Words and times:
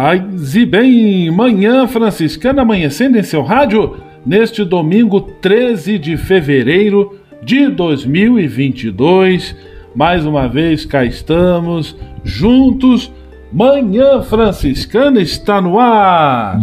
Paz 0.00 0.56
e 0.56 0.64
bem, 0.64 1.30
manhã 1.30 1.86
franciscana 1.86 2.62
amanhecendo 2.62 3.18
em 3.18 3.22
seu 3.22 3.42
rádio 3.42 3.98
neste 4.24 4.64
domingo 4.64 5.20
13 5.20 5.98
de 5.98 6.16
fevereiro 6.16 7.16
de 7.42 7.68
2022. 7.68 9.54
Mais 9.94 10.24
uma 10.24 10.48
vez 10.48 10.86
cá 10.86 11.04
estamos, 11.04 11.94
juntos. 12.24 13.12
Manhã 13.52 14.22
Franciscana 14.22 15.20
está 15.20 15.60
no 15.60 15.78
ar. 15.78 16.58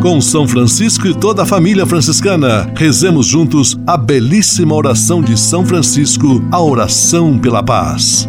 Com 0.00 0.20
São 0.20 0.46
Francisco 0.46 1.08
e 1.08 1.14
toda 1.18 1.42
a 1.42 1.46
família 1.46 1.84
franciscana, 1.86 2.70
rezemos 2.76 3.26
juntos 3.26 3.76
a 3.84 3.96
belíssima 3.96 4.76
oração 4.76 5.20
de 5.20 5.36
São 5.36 5.66
Francisco, 5.66 6.40
a 6.52 6.62
oração 6.62 7.36
pela 7.36 7.64
paz. 7.64 8.28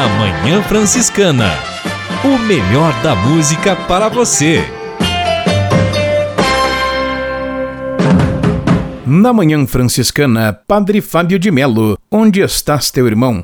Na 0.00 0.08
Manhã 0.08 0.62
Franciscana. 0.62 1.50
O 2.24 2.38
melhor 2.38 2.90
da 3.02 3.14
música 3.14 3.76
para 3.76 4.08
você. 4.08 4.64
Na 9.06 9.30
Manhã 9.30 9.66
Franciscana, 9.66 10.58
Padre 10.66 11.02
Fábio 11.02 11.38
de 11.38 11.50
Melo, 11.50 11.98
onde 12.10 12.40
estás 12.40 12.90
teu 12.90 13.06
irmão? 13.06 13.42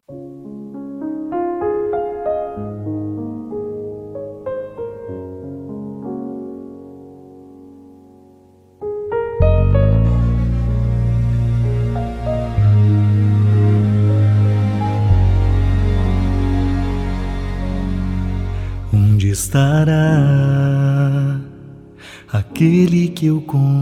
Aquele 22.57 23.09
que 23.09 23.27
eu 23.27 23.43
concebi. 23.43 23.77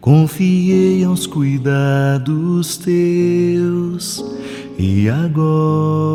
Confiei 0.00 1.04
aos 1.04 1.28
cuidados 1.28 2.76
teus 2.76 4.24
e 4.76 5.08
agora 5.08 6.08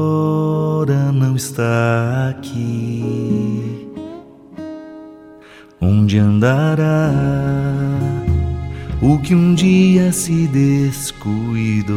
não 1.13 1.37
está 1.37 2.31
aqui. 2.31 3.87
Onde 5.79 6.19
andará 6.19 7.13
o 9.01 9.17
que 9.19 9.33
um 9.33 9.55
dia 9.55 10.11
se 10.11 10.47
descuidou? 10.47 11.95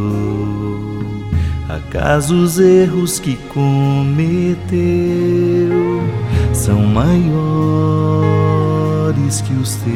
Acaso 1.68 2.36
os 2.36 2.60
erros 2.60 3.18
que 3.18 3.34
cometeu 3.52 4.78
são 6.58 6.82
maiores 6.82 7.30
que 9.42 9.52
os 9.52 9.76
teus? 9.76 9.88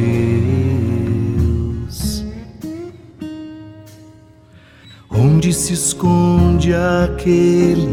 Onde 5.10 5.52
se 5.52 5.72
esconde 5.72 6.72
aquele 6.72 7.90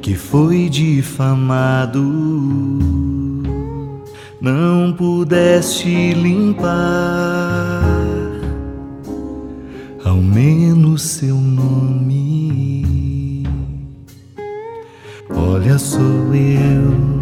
que 0.00 0.14
foi 0.14 0.68
difamado? 0.68 2.00
Não 4.40 4.92
pudeste 4.92 6.14
limpar 6.14 7.82
ao 10.04 10.18
menos 10.18 11.02
seu 11.02 11.34
nome. 11.34 12.84
Olha, 15.28 15.76
sou 15.76 16.32
eu. 16.32 17.15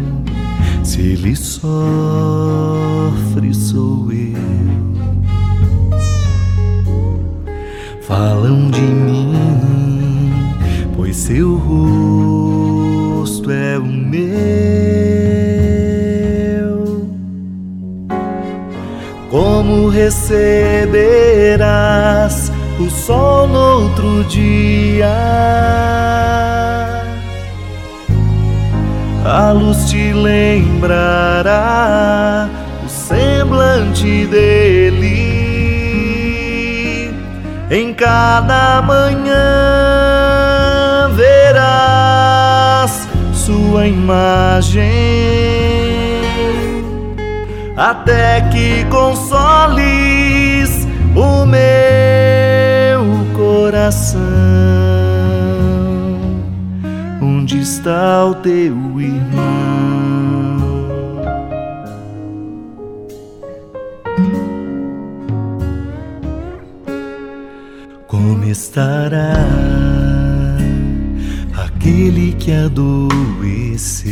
Se 0.85 1.01
ele 1.01 1.35
sofre, 1.35 1.65
sou 3.53 4.11
eu. 4.11 4.35
Falam 8.01 8.69
de 8.69 8.81
mim, 8.81 9.33
pois 10.95 11.15
seu 11.15 11.55
rosto 11.55 13.49
é 13.49 13.79
o 13.79 13.85
meu. 13.85 14.25
Como 19.31 19.89
receberás 19.89 20.91
o 22.79 22.87
sol 22.91 23.47
no 23.47 23.81
outro 23.81 24.23
dia? 24.25 25.55
A 29.35 29.51
luz 29.51 29.89
te 29.89 30.13
lembrará 30.13 31.57
o 32.85 32.87
semblante 32.87 34.25
dele. 34.27 35.25
Em 37.69 37.93
cada 37.93 38.81
manhã 38.81 39.33
verás 41.13 43.09
sua 43.33 43.87
imagem, 43.87 44.85
até 47.75 48.39
que 48.53 48.85
consoles 48.85 50.87
o 51.13 51.45
meu 51.45 53.03
coração 53.35 54.55
está 57.85 58.25
o 58.25 58.33
teu 58.35 58.73
irmão? 58.99 59.45
Como 68.07 68.43
estará 68.45 69.35
aquele 71.53 72.33
que 72.33 72.51
adoeceu? 72.51 74.07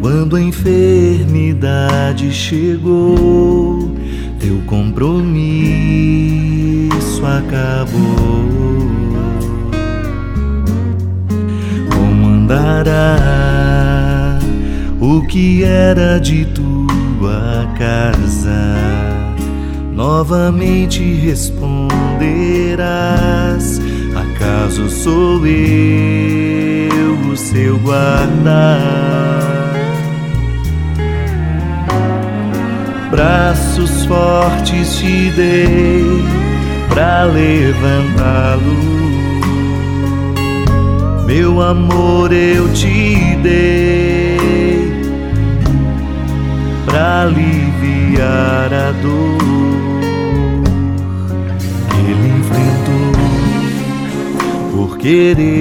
Quando 0.00 0.36
a 0.36 0.40
enfermidade 0.40 2.30
chegou, 2.30 3.92
teu 4.38 4.62
compromisso 4.66 5.66
acabou. 7.26 8.85
Como 12.46 12.52
andará 12.52 14.38
o 15.00 15.26
que 15.26 15.64
era 15.64 16.20
de 16.20 16.44
tua 16.46 17.66
casa? 17.76 18.76
Novamente 19.92 21.02
responderás: 21.14 23.80
Acaso 24.14 24.88
sou 24.88 25.44
eu 25.44 27.32
o 27.32 27.36
seu 27.36 27.76
guarda? 27.78 28.78
braços 33.10 34.04
fortes 34.04 34.98
te 34.98 35.30
dei 35.30 36.22
para 36.88 37.24
levantá-lo. 37.24 38.95
Meu 41.36 41.60
amor 41.60 42.32
eu 42.32 42.66
te 42.72 43.36
dei 43.42 44.38
para 46.86 47.24
aliviar 47.24 48.72
a 48.72 48.90
dor 49.02 49.36
que 51.90 51.98
ele 52.10 52.28
enfrentou 52.38 53.12
por 54.72 54.96
querer 54.96 55.52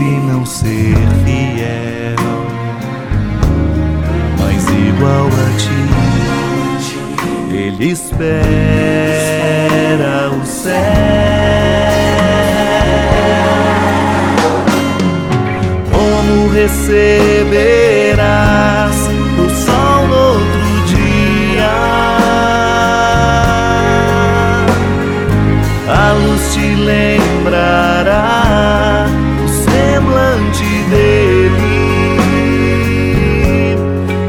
e 0.00 0.20
não 0.30 0.46
ser 0.46 0.94
fiel, 1.24 2.14
mas 4.38 4.64
igual 4.68 5.26
a 5.26 5.50
ti 5.58 5.82
ele 7.52 7.90
espera 7.90 8.30
o 10.40 10.46
céu. 10.46 11.63
Receberás 16.54 18.20
o 19.38 19.50
sol 19.50 20.06
no 20.06 20.14
outro 20.14 20.82
dia? 20.86 21.74
A 25.88 26.12
luz 26.12 26.54
te 26.54 26.74
lembrará 26.76 28.26
o 29.44 29.48
semblante 29.48 30.70
dele 30.90 31.74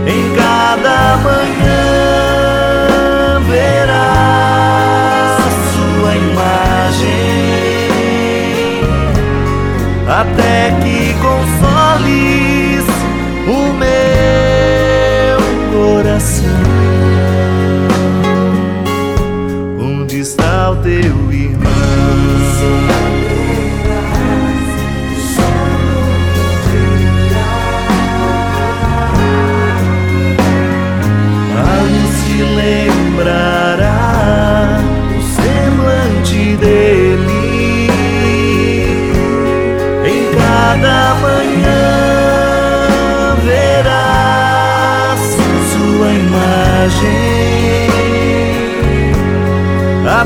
em 0.07 0.23
cada 0.35 1.17
manhã. 1.17 1.85
até 10.07 10.71
que 10.81 10.94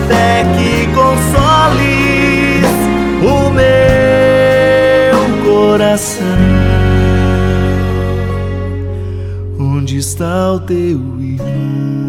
até 0.04 0.44
que 0.56 0.88
consoles 0.94 2.66
o 3.22 3.50
meu 3.52 5.20
coração. 5.44 6.26
Onde 9.60 9.98
está 9.98 10.54
o 10.54 10.60
teu 10.60 11.00
irmão? 11.20 12.09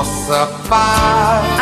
De 0.00 0.06
vossa 0.06 0.46
paz. 0.68 1.39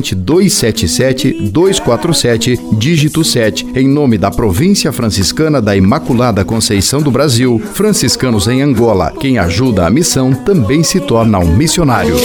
277-247, 0.00 2.78
dígito 2.78 3.22
7, 3.22 3.66
em 3.74 3.86
nome 3.88 4.16
da 4.18 4.30
Província 4.30 4.90
Franciscana 4.92 5.60
da 5.60 5.76
Imaculada 5.76 6.42
Conceição 6.44 7.02
do 7.02 7.10
Brasil, 7.10 7.60
franciscanos 7.72 8.46
em 8.48 8.62
Angola. 8.62 9.12
Quem 9.18 9.38
ajuda 9.38 9.86
a 9.86 9.90
missão 9.90 10.32
também 10.32 10.82
se 10.82 11.00
torna 11.00 11.38
um 11.38 11.54
missionário. 11.54 12.16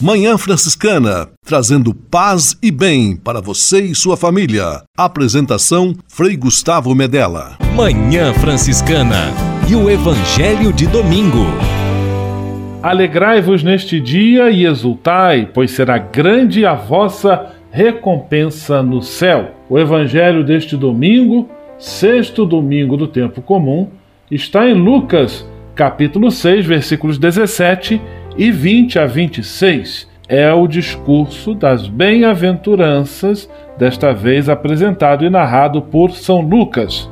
Manhã 0.00 0.38
Franciscana, 0.38 1.28
trazendo 1.44 1.92
paz 1.92 2.56
e 2.62 2.70
bem 2.70 3.16
para 3.16 3.40
você 3.40 3.80
e 3.80 3.96
sua 3.96 4.16
família. 4.16 4.84
Apresentação 4.96 5.92
Frei 6.06 6.36
Gustavo 6.36 6.94
Medella. 6.94 7.56
Manhã 7.74 8.32
Franciscana 8.34 9.32
e 9.68 9.74
o 9.74 9.90
Evangelho 9.90 10.72
de 10.72 10.86
domingo. 10.86 11.46
Alegrai-vos 12.80 13.64
neste 13.64 13.98
dia 13.98 14.50
e 14.50 14.64
exultai, 14.64 15.48
pois 15.52 15.72
será 15.72 15.98
grande 15.98 16.64
a 16.64 16.74
vossa 16.74 17.52
recompensa 17.72 18.80
no 18.84 19.02
céu. 19.02 19.50
O 19.68 19.76
Evangelho 19.80 20.44
deste 20.44 20.76
domingo, 20.76 21.48
sexto 21.76 22.46
domingo 22.46 22.96
do 22.96 23.08
tempo 23.08 23.42
comum, 23.42 23.88
está 24.30 24.68
em 24.68 24.74
Lucas, 24.74 25.44
capítulo 25.74 26.30
6, 26.30 26.66
versículos 26.66 27.18
17 27.18 28.00
e 28.36 28.52
20 28.52 29.00
a 29.00 29.06
26. 29.06 30.08
É 30.28 30.52
o 30.52 30.68
discurso 30.68 31.54
das 31.54 31.88
bem-aventuranças, 31.88 33.50
desta 33.76 34.12
vez 34.12 34.48
apresentado 34.48 35.24
e 35.24 35.30
narrado 35.30 35.82
por 35.82 36.12
São 36.12 36.42
Lucas, 36.42 37.10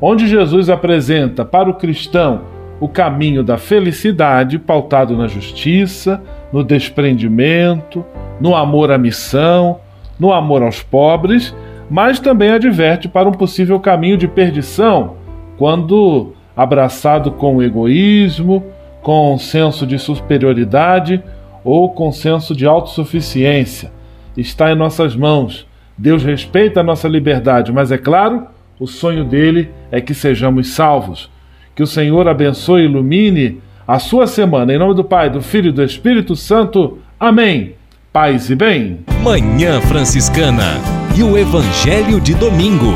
onde 0.00 0.26
Jesus 0.26 0.68
apresenta 0.68 1.44
para 1.44 1.70
o 1.70 1.74
cristão 1.74 2.55
o 2.78 2.88
caminho 2.88 3.42
da 3.42 3.56
felicidade 3.56 4.58
pautado 4.58 5.16
na 5.16 5.26
justiça, 5.26 6.22
no 6.52 6.62
desprendimento, 6.62 8.04
no 8.40 8.54
amor 8.54 8.90
à 8.90 8.98
missão, 8.98 9.80
no 10.18 10.32
amor 10.32 10.62
aos 10.62 10.82
pobres, 10.82 11.54
mas 11.88 12.18
também 12.18 12.50
adverte 12.50 13.08
para 13.08 13.28
um 13.28 13.32
possível 13.32 13.78
caminho 13.80 14.16
de 14.16 14.28
perdição 14.28 15.16
quando 15.56 16.32
abraçado 16.56 17.32
com 17.32 17.62
egoísmo, 17.62 18.64
com 19.02 19.38
senso 19.38 19.86
de 19.86 19.98
superioridade 19.98 21.22
ou 21.64 21.90
com 21.90 22.10
senso 22.10 22.54
de 22.54 22.66
autossuficiência. 22.66 23.92
Está 24.36 24.70
em 24.70 24.74
nossas 24.74 25.14
mãos. 25.16 25.66
Deus 25.96 26.22
respeita 26.22 26.80
a 26.80 26.82
nossa 26.82 27.08
liberdade, 27.08 27.72
mas 27.72 27.90
é 27.90 27.96
claro, 27.96 28.46
o 28.78 28.86
sonho 28.86 29.24
dele 29.24 29.70
é 29.90 30.00
que 30.00 30.12
sejamos 30.12 30.68
salvos. 30.74 31.30
Que 31.76 31.82
o 31.82 31.86
Senhor 31.86 32.26
abençoe 32.26 32.80
e 32.80 32.84
ilumine 32.86 33.60
a 33.86 33.98
sua 33.98 34.26
semana. 34.26 34.72
Em 34.72 34.78
nome 34.78 34.94
do 34.94 35.04
Pai, 35.04 35.28
do 35.28 35.42
Filho 35.42 35.68
e 35.68 35.72
do 35.72 35.84
Espírito 35.84 36.34
Santo. 36.34 36.98
Amém. 37.20 37.74
Paz 38.10 38.48
e 38.48 38.54
bem. 38.54 39.00
Manhã 39.22 39.78
Franciscana 39.82 40.80
e 41.14 41.22
o 41.22 41.36
Evangelho 41.36 42.18
de 42.18 42.34
Domingo. 42.34 42.94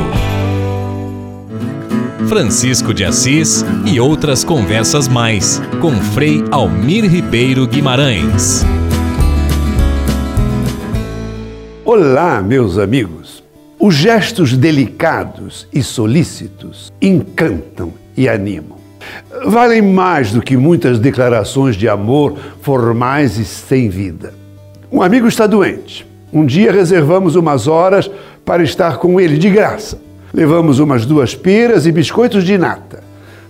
Francisco 2.27 2.91
de 2.91 3.05
Assis 3.05 3.63
e 3.85 3.99
outras 3.99 4.43
conversas 4.43 5.07
mais 5.07 5.61
com 5.79 5.91
Frei 5.91 6.43
Almir 6.49 7.05
Ribeiro 7.05 7.67
Guimarães. 7.67 8.65
Olá, 11.85 12.41
meus 12.41 12.79
amigos. 12.79 13.43
Os 13.79 13.93
gestos 13.93 14.57
delicados 14.57 15.67
e 15.71 15.83
solícitos 15.83 16.91
encantam 16.99 18.00
e 18.21 18.29
animam. 18.29 18.77
Valem 19.47 19.81
mais 19.81 20.31
do 20.31 20.43
que 20.43 20.55
muitas 20.55 20.99
declarações 20.99 21.75
de 21.75 21.89
amor 21.89 22.37
formais 22.61 23.39
e 23.39 23.43
sem 23.43 23.89
vida. 23.89 24.31
Um 24.91 25.01
amigo 25.01 25.27
está 25.27 25.47
doente. 25.47 26.05
Um 26.31 26.45
dia 26.45 26.71
reservamos 26.71 27.35
umas 27.35 27.67
horas 27.67 28.11
para 28.45 28.61
estar 28.61 28.97
com 28.97 29.19
ele 29.19 29.39
de 29.39 29.49
graça. 29.49 29.99
Levamos 30.31 30.77
umas 30.77 31.03
duas 31.03 31.33
peras 31.33 31.87
e 31.87 31.91
biscoitos 31.91 32.43
de 32.43 32.59
nata. 32.59 33.03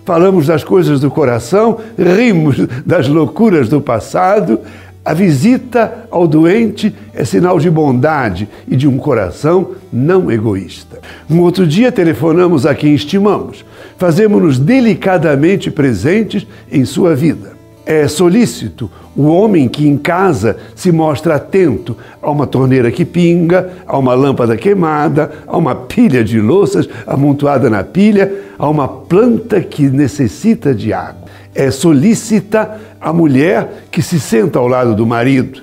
Falamos 0.06 0.46
das 0.46 0.64
coisas 0.64 1.00
do 1.00 1.10
coração, 1.10 1.78
rimos 1.98 2.56
das 2.86 3.06
loucuras 3.06 3.68
do 3.68 3.80
passado. 3.80 4.58
A 5.04 5.14
visita 5.14 6.06
ao 6.12 6.28
doente 6.28 6.94
é 7.12 7.24
sinal 7.24 7.58
de 7.58 7.68
bondade 7.68 8.48
e 8.68 8.76
de 8.76 8.86
um 8.86 8.98
coração 8.98 9.72
não 9.92 10.30
egoísta. 10.30 11.00
Um 11.28 11.40
outro 11.40 11.66
dia 11.66 11.90
telefonamos 11.90 12.64
a 12.64 12.72
quem 12.72 12.94
estimamos. 12.94 13.64
Fazemos-nos 13.98 14.60
delicadamente 14.60 15.72
presentes 15.72 16.46
em 16.70 16.84
sua 16.84 17.16
vida. 17.16 17.52
É 17.84 18.06
solícito 18.06 18.88
o 19.16 19.24
homem 19.24 19.68
que 19.68 19.88
em 19.88 19.96
casa 19.96 20.56
se 20.76 20.92
mostra 20.92 21.34
atento 21.34 21.96
a 22.22 22.30
uma 22.30 22.46
torneira 22.46 22.92
que 22.92 23.04
pinga, 23.04 23.70
a 23.84 23.98
uma 23.98 24.14
lâmpada 24.14 24.56
queimada, 24.56 25.32
a 25.48 25.56
uma 25.56 25.74
pilha 25.74 26.22
de 26.22 26.40
louças 26.40 26.88
amontoada 27.04 27.68
na 27.68 27.82
pilha, 27.82 28.32
a 28.56 28.68
uma 28.70 28.86
planta 28.86 29.60
que 29.60 29.90
necessita 29.90 30.72
de 30.72 30.92
água. 30.92 31.21
É 31.54 31.70
solícita 31.70 32.80
a 33.00 33.12
mulher 33.12 33.84
que 33.90 34.02
se 34.02 34.18
senta 34.18 34.58
ao 34.58 34.68
lado 34.68 34.94
do 34.94 35.06
marido, 35.06 35.62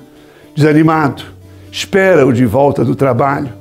desanimado, 0.55 1.23
espera-o 1.71 2.31
de 2.31 2.45
volta 2.45 2.85
do 2.85 2.95
trabalho. 2.95 3.53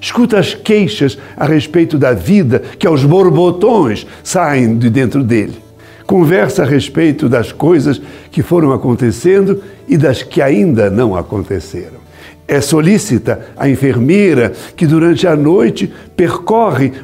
Escuta 0.00 0.38
as 0.38 0.54
queixas 0.54 1.18
a 1.36 1.44
respeito 1.44 1.98
da 1.98 2.12
vida 2.12 2.62
que 2.78 2.86
aos 2.86 3.04
borbotões 3.04 4.06
saem 4.22 4.78
de 4.78 4.88
dentro 4.88 5.22
dele 5.22 5.70
conversa 6.10 6.64
a 6.64 6.66
respeito 6.66 7.28
das 7.28 7.52
coisas 7.52 8.02
que 8.32 8.42
foram 8.42 8.72
acontecendo 8.72 9.62
e 9.86 9.96
das 9.96 10.24
que 10.24 10.42
ainda 10.42 10.90
não 10.90 11.14
aconteceram. 11.14 12.00
É 12.48 12.60
solícita 12.60 13.46
a 13.56 13.68
enfermeira 13.68 14.52
que 14.74 14.88
durante 14.88 15.24
a 15.28 15.36
noite 15.36 15.88
percorre 16.16 16.94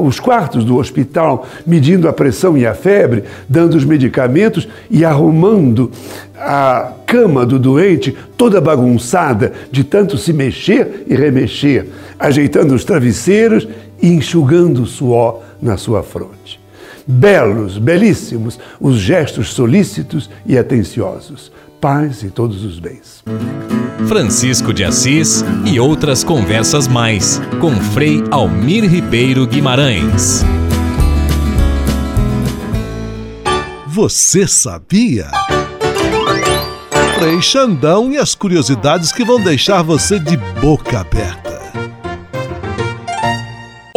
os 0.00 0.18
quartos 0.20 0.64
do 0.64 0.76
hospital, 0.76 1.46
medindo 1.66 2.08
a 2.08 2.12
pressão 2.12 2.56
e 2.56 2.66
a 2.66 2.74
febre, 2.74 3.24
dando 3.48 3.74
os 3.74 3.84
medicamentos 3.84 4.68
e 4.90 5.04
arrumando 5.04 5.90
a 6.36 6.92
cama 7.06 7.44
do 7.44 7.58
doente 7.58 8.16
toda 8.36 8.60
bagunçada 8.60 9.52
de 9.70 9.84
tanto 9.84 10.16
se 10.16 10.32
mexer 10.32 11.04
e 11.06 11.14
remexer, 11.14 11.86
ajeitando 12.18 12.74
os 12.74 12.84
travesseiros 12.84 13.68
e 14.00 14.08
enxugando 14.08 14.82
o 14.82 14.86
suor 14.86 15.40
na 15.60 15.76
sua 15.76 16.02
fronte 16.02 16.67
belos, 17.08 17.78
belíssimos, 17.78 18.58
os 18.78 18.98
gestos 18.98 19.48
solícitos 19.48 20.28
e 20.44 20.58
atenciosos. 20.58 21.50
Paz 21.80 22.22
e 22.22 22.28
todos 22.28 22.64
os 22.64 22.78
bens. 22.78 23.24
Francisco 24.06 24.74
de 24.74 24.84
Assis 24.84 25.44
e 25.64 25.80
outras 25.80 26.22
conversas 26.22 26.86
mais 26.86 27.40
com 27.60 27.74
Frei 27.76 28.22
Almir 28.30 28.84
Ribeiro 28.84 29.46
Guimarães. 29.46 30.44
Você 33.86 34.46
sabia? 34.46 35.28
Frei 37.18 37.42
Xandão 37.42 38.12
e 38.12 38.16
as 38.16 38.34
curiosidades 38.34 39.12
que 39.12 39.24
vão 39.24 39.40
deixar 39.40 39.82
você 39.82 40.18
de 40.18 40.36
boca 40.36 41.00
aberta. 41.00 41.58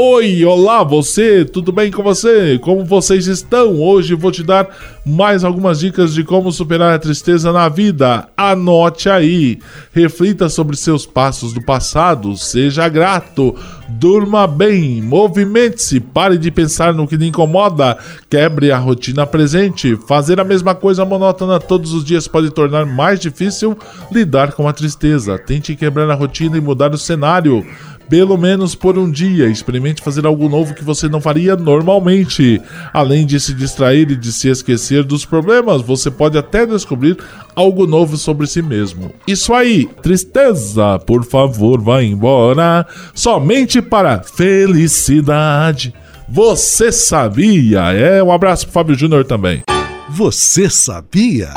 Oi, 0.04 0.44
olá 0.44 0.84
você, 0.84 1.46
tudo 1.46 1.72
bem 1.72 1.92
com 1.92 2.02
você? 2.02 2.58
Como 2.58 2.84
vocês 2.84 3.28
estão? 3.28 3.80
Hoje 3.80 4.16
vou 4.16 4.32
te 4.32 4.42
dar 4.42 4.68
mais 5.06 5.44
algumas 5.44 5.80
dicas 5.80 6.16
de 6.16 6.24
como 6.24 6.52
superar 6.52 6.96
a 6.96 7.00
tristeza 7.00 7.54
na 7.54 7.70
vida. 7.70 8.28
Anote 8.36 9.12
aí, 9.12 9.60
reflita 9.94 10.50
sobre 10.50 10.76
seus 10.76 11.06
passos 11.06 11.54
do 11.54 11.64
passado, 11.64 12.36
seja 12.36 12.90
grato, 12.90 13.56
durma 13.90 14.48
bem, 14.48 15.04
movimente-se, 15.04 16.00
pare 16.00 16.40
de 16.40 16.50
pensar 16.50 16.96
no 16.96 17.08
que 17.08 17.16
lhe 17.16 17.28
incomoda, 17.28 17.96
quebre 18.28 18.72
a 18.72 18.80
rotina 18.80 19.28
presente. 19.28 19.96
Fazer 20.08 20.40
a 20.40 20.44
mesma 20.44 20.74
coisa 20.74 21.06
monótona 21.06 21.60
todos 21.60 21.94
os 21.94 22.04
dias 22.04 22.28
pode 22.28 22.50
tornar 22.50 22.88
mais 22.88 23.20
difícil 23.20 23.78
lidar 24.12 24.54
com 24.54 24.68
a 24.68 24.74
tristeza. 24.74 25.38
Tente 25.38 25.76
quebrar 25.76 26.10
a 26.10 26.16
rotina 26.16 26.58
e 26.58 26.62
mudar 26.62 26.92
o 26.92 26.98
cenário 26.98 27.64
pelo 28.12 28.38
menos 28.38 28.76
por 28.76 29.00
um 29.00 29.10
dia. 29.10 29.48
Experimente 29.48 30.04
fazer 30.04 30.26
algo 30.26 30.50
novo 30.50 30.74
que 30.74 30.84
você 30.84 31.08
não 31.08 31.22
faria 31.22 31.56
normalmente. 31.56 32.62
Além 32.92 33.26
de 33.26 33.40
se 33.40 33.54
distrair 33.54 34.12
e 34.12 34.18
de 34.18 34.34
se 34.34 34.50
esquecer 34.50 35.06
dos 35.06 35.24
problemas, 35.24 35.82
você 35.82 36.12
pode 36.12 36.38
até 36.38 36.66
descobrir 36.66 37.18
algo 37.56 37.88
novo 37.88 38.18
sobre 38.18 38.48
si 38.48 38.62
mesmo. 38.62 39.14
Isso 39.26 39.54
aí, 39.54 39.88
tristeza, 40.02 41.00
por 41.00 41.24
favor, 41.24 41.80
vá 41.80 42.04
embora. 42.04 42.86
Somente 43.16 43.82
para 43.82 44.22
felicidade. 44.22 45.94
Você 46.28 46.92
sabia? 46.92 47.94
É, 47.94 48.22
um 48.22 48.32
abraço 48.32 48.66
pro 48.66 48.74
Fábio 48.74 48.96
Júnior 48.96 49.24
também. 49.24 49.62
Você 50.10 50.70
sabia? 50.70 51.54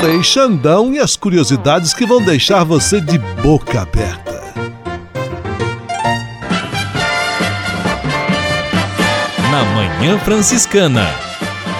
Frei 0.00 0.22
Xandão 0.22 0.92
e 0.94 0.98
as 0.98 1.14
curiosidades 1.14 1.92
que 1.92 2.06
vão 2.06 2.22
deixar 2.22 2.64
você 2.64 3.00
de 3.00 3.18
boca 3.18 3.82
aberta. 3.82 4.30
na 9.50 9.64
Manhã 9.74 10.18
Franciscana. 10.20 11.06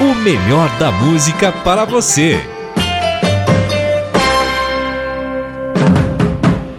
O 0.00 0.14
melhor 0.16 0.68
da 0.78 0.90
música 0.90 1.50
para 1.50 1.84
você. 1.84 2.38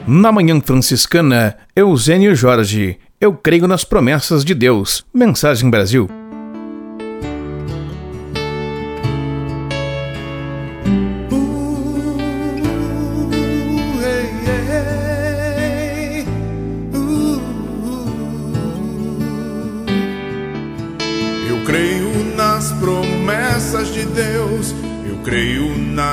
Na 0.06 0.32
Manhã 0.32 0.62
Franciscana, 0.62 1.58
Eugênio 1.76 2.36
Jorge. 2.36 3.00
Eu 3.20 3.34
creio 3.34 3.68
nas 3.68 3.84
promessas 3.84 4.44
de 4.46 4.54
Deus. 4.54 5.06
Mensagem 5.14 5.70
Brasil. 5.70 6.21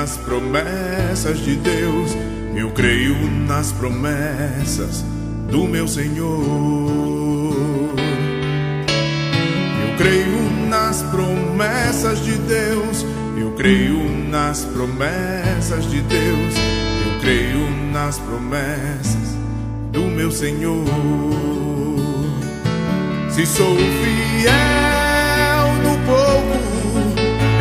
nas 0.09 0.17
promessas 0.17 1.37
de 1.39 1.55
Deus, 1.55 2.17
eu 2.55 2.71
creio 2.71 3.15
nas 3.45 3.71
promessas 3.71 5.05
do 5.51 5.65
meu 5.65 5.87
Senhor. 5.87 6.33
Eu 9.83 9.97
creio 9.97 10.67
nas 10.67 11.03
promessas 11.03 12.25
de 12.25 12.31
Deus, 12.39 13.05
eu 13.37 13.51
creio 13.51 13.99
nas 14.29 14.65
promessas 14.65 15.87
de 15.91 16.01
Deus, 16.01 16.55
eu 17.05 17.19
creio 17.21 17.69
nas 17.91 18.17
promessas 18.17 19.37
do 19.91 20.01
meu 20.05 20.31
Senhor. 20.31 20.85
Se 23.29 23.45
sou 23.45 23.75
fiel 23.75 24.53
no 25.83 25.95
povo, 26.07 26.59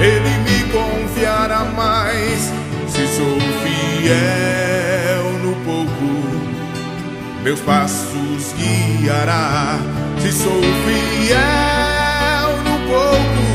Ele 0.01 0.39
me 0.51 0.73
convida. 0.73 1.08
Confiará 1.19 1.65
mais 1.65 2.53
se 2.87 3.09
sou 3.17 3.41
fiel 3.65 5.33
no 5.43 5.53
pouco. 5.65 6.11
Meus 7.43 7.59
passos 7.59 8.55
guiará 8.57 9.81
se 10.21 10.31
sou 10.31 10.63
fiel 10.63 11.43
no 12.63 12.79
pouco. 12.87 13.47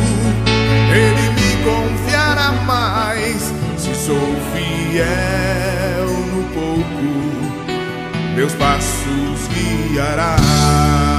Ele 0.93 1.29
me 1.29 1.51
confiará 1.63 2.51
mais 2.65 3.53
se 3.77 3.95
sou 3.95 4.35
fiel 4.51 6.09
no 6.33 6.43
pouco. 6.53 7.07
Meus 8.35 8.51
passos 8.55 9.47
guiará. 9.53 11.12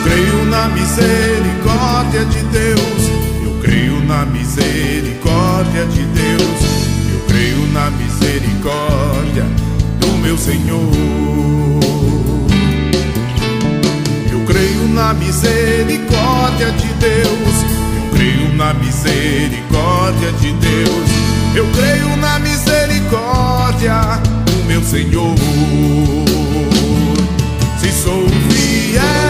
Eu 0.00 0.04
creio 0.04 0.44
na 0.46 0.66
misericórdia 0.68 2.24
de 2.24 2.42
Deus. 2.44 3.10
Eu 3.44 3.60
creio 3.60 4.02
na 4.04 4.24
misericórdia 4.24 5.84
de 5.84 6.02
Deus. 6.04 6.60
Eu 7.12 7.20
creio 7.28 7.66
na 7.72 7.90
misericórdia 7.90 9.44
do 10.00 10.08
meu 10.22 10.38
Senhor. 10.38 10.90
Eu 14.32 14.40
creio 14.46 14.88
na 14.88 15.12
misericórdia 15.12 16.72
de 16.72 16.88
Deus. 16.94 17.54
Eu 17.94 18.10
creio 18.10 18.54
na 18.54 18.72
misericórdia 18.72 20.32
de 20.40 20.52
Deus. 20.54 21.10
Eu 21.54 21.66
creio 21.76 22.16
na 22.16 22.38
misericórdia 22.38 24.00
do 24.46 24.64
meu 24.64 24.82
Senhor. 24.82 25.34
Se 27.78 27.92
sou 27.92 28.26
fiel. 28.48 29.29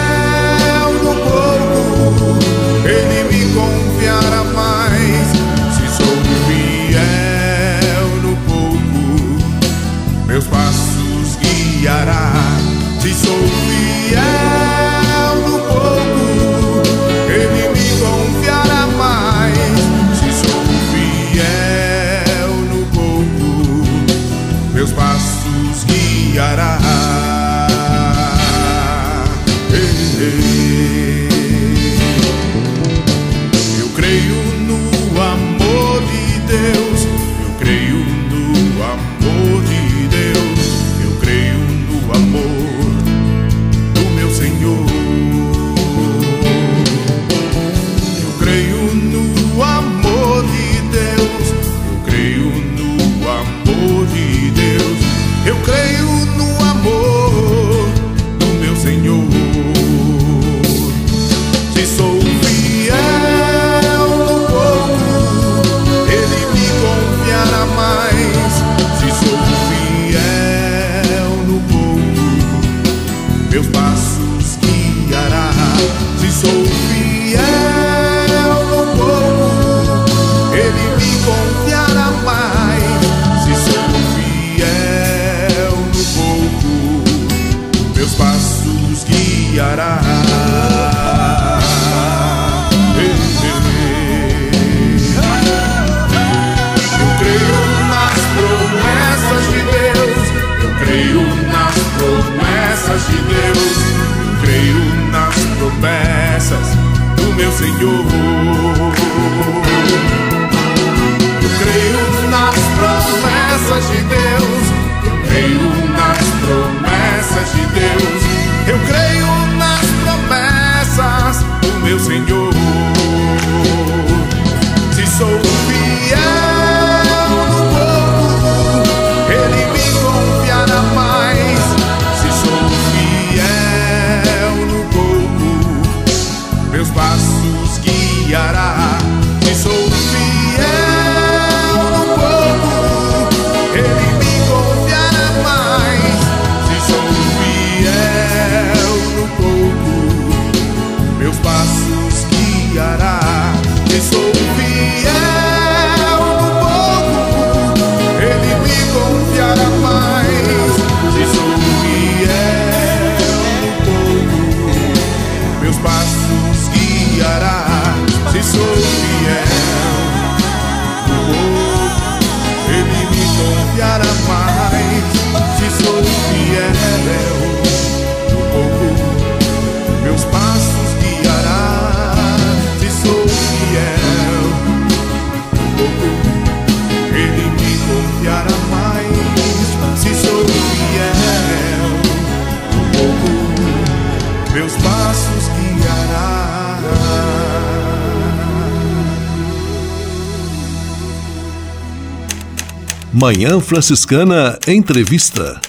Manhã 203.33 203.61
Franciscana 203.61 204.59
Entrevista. 204.67 205.61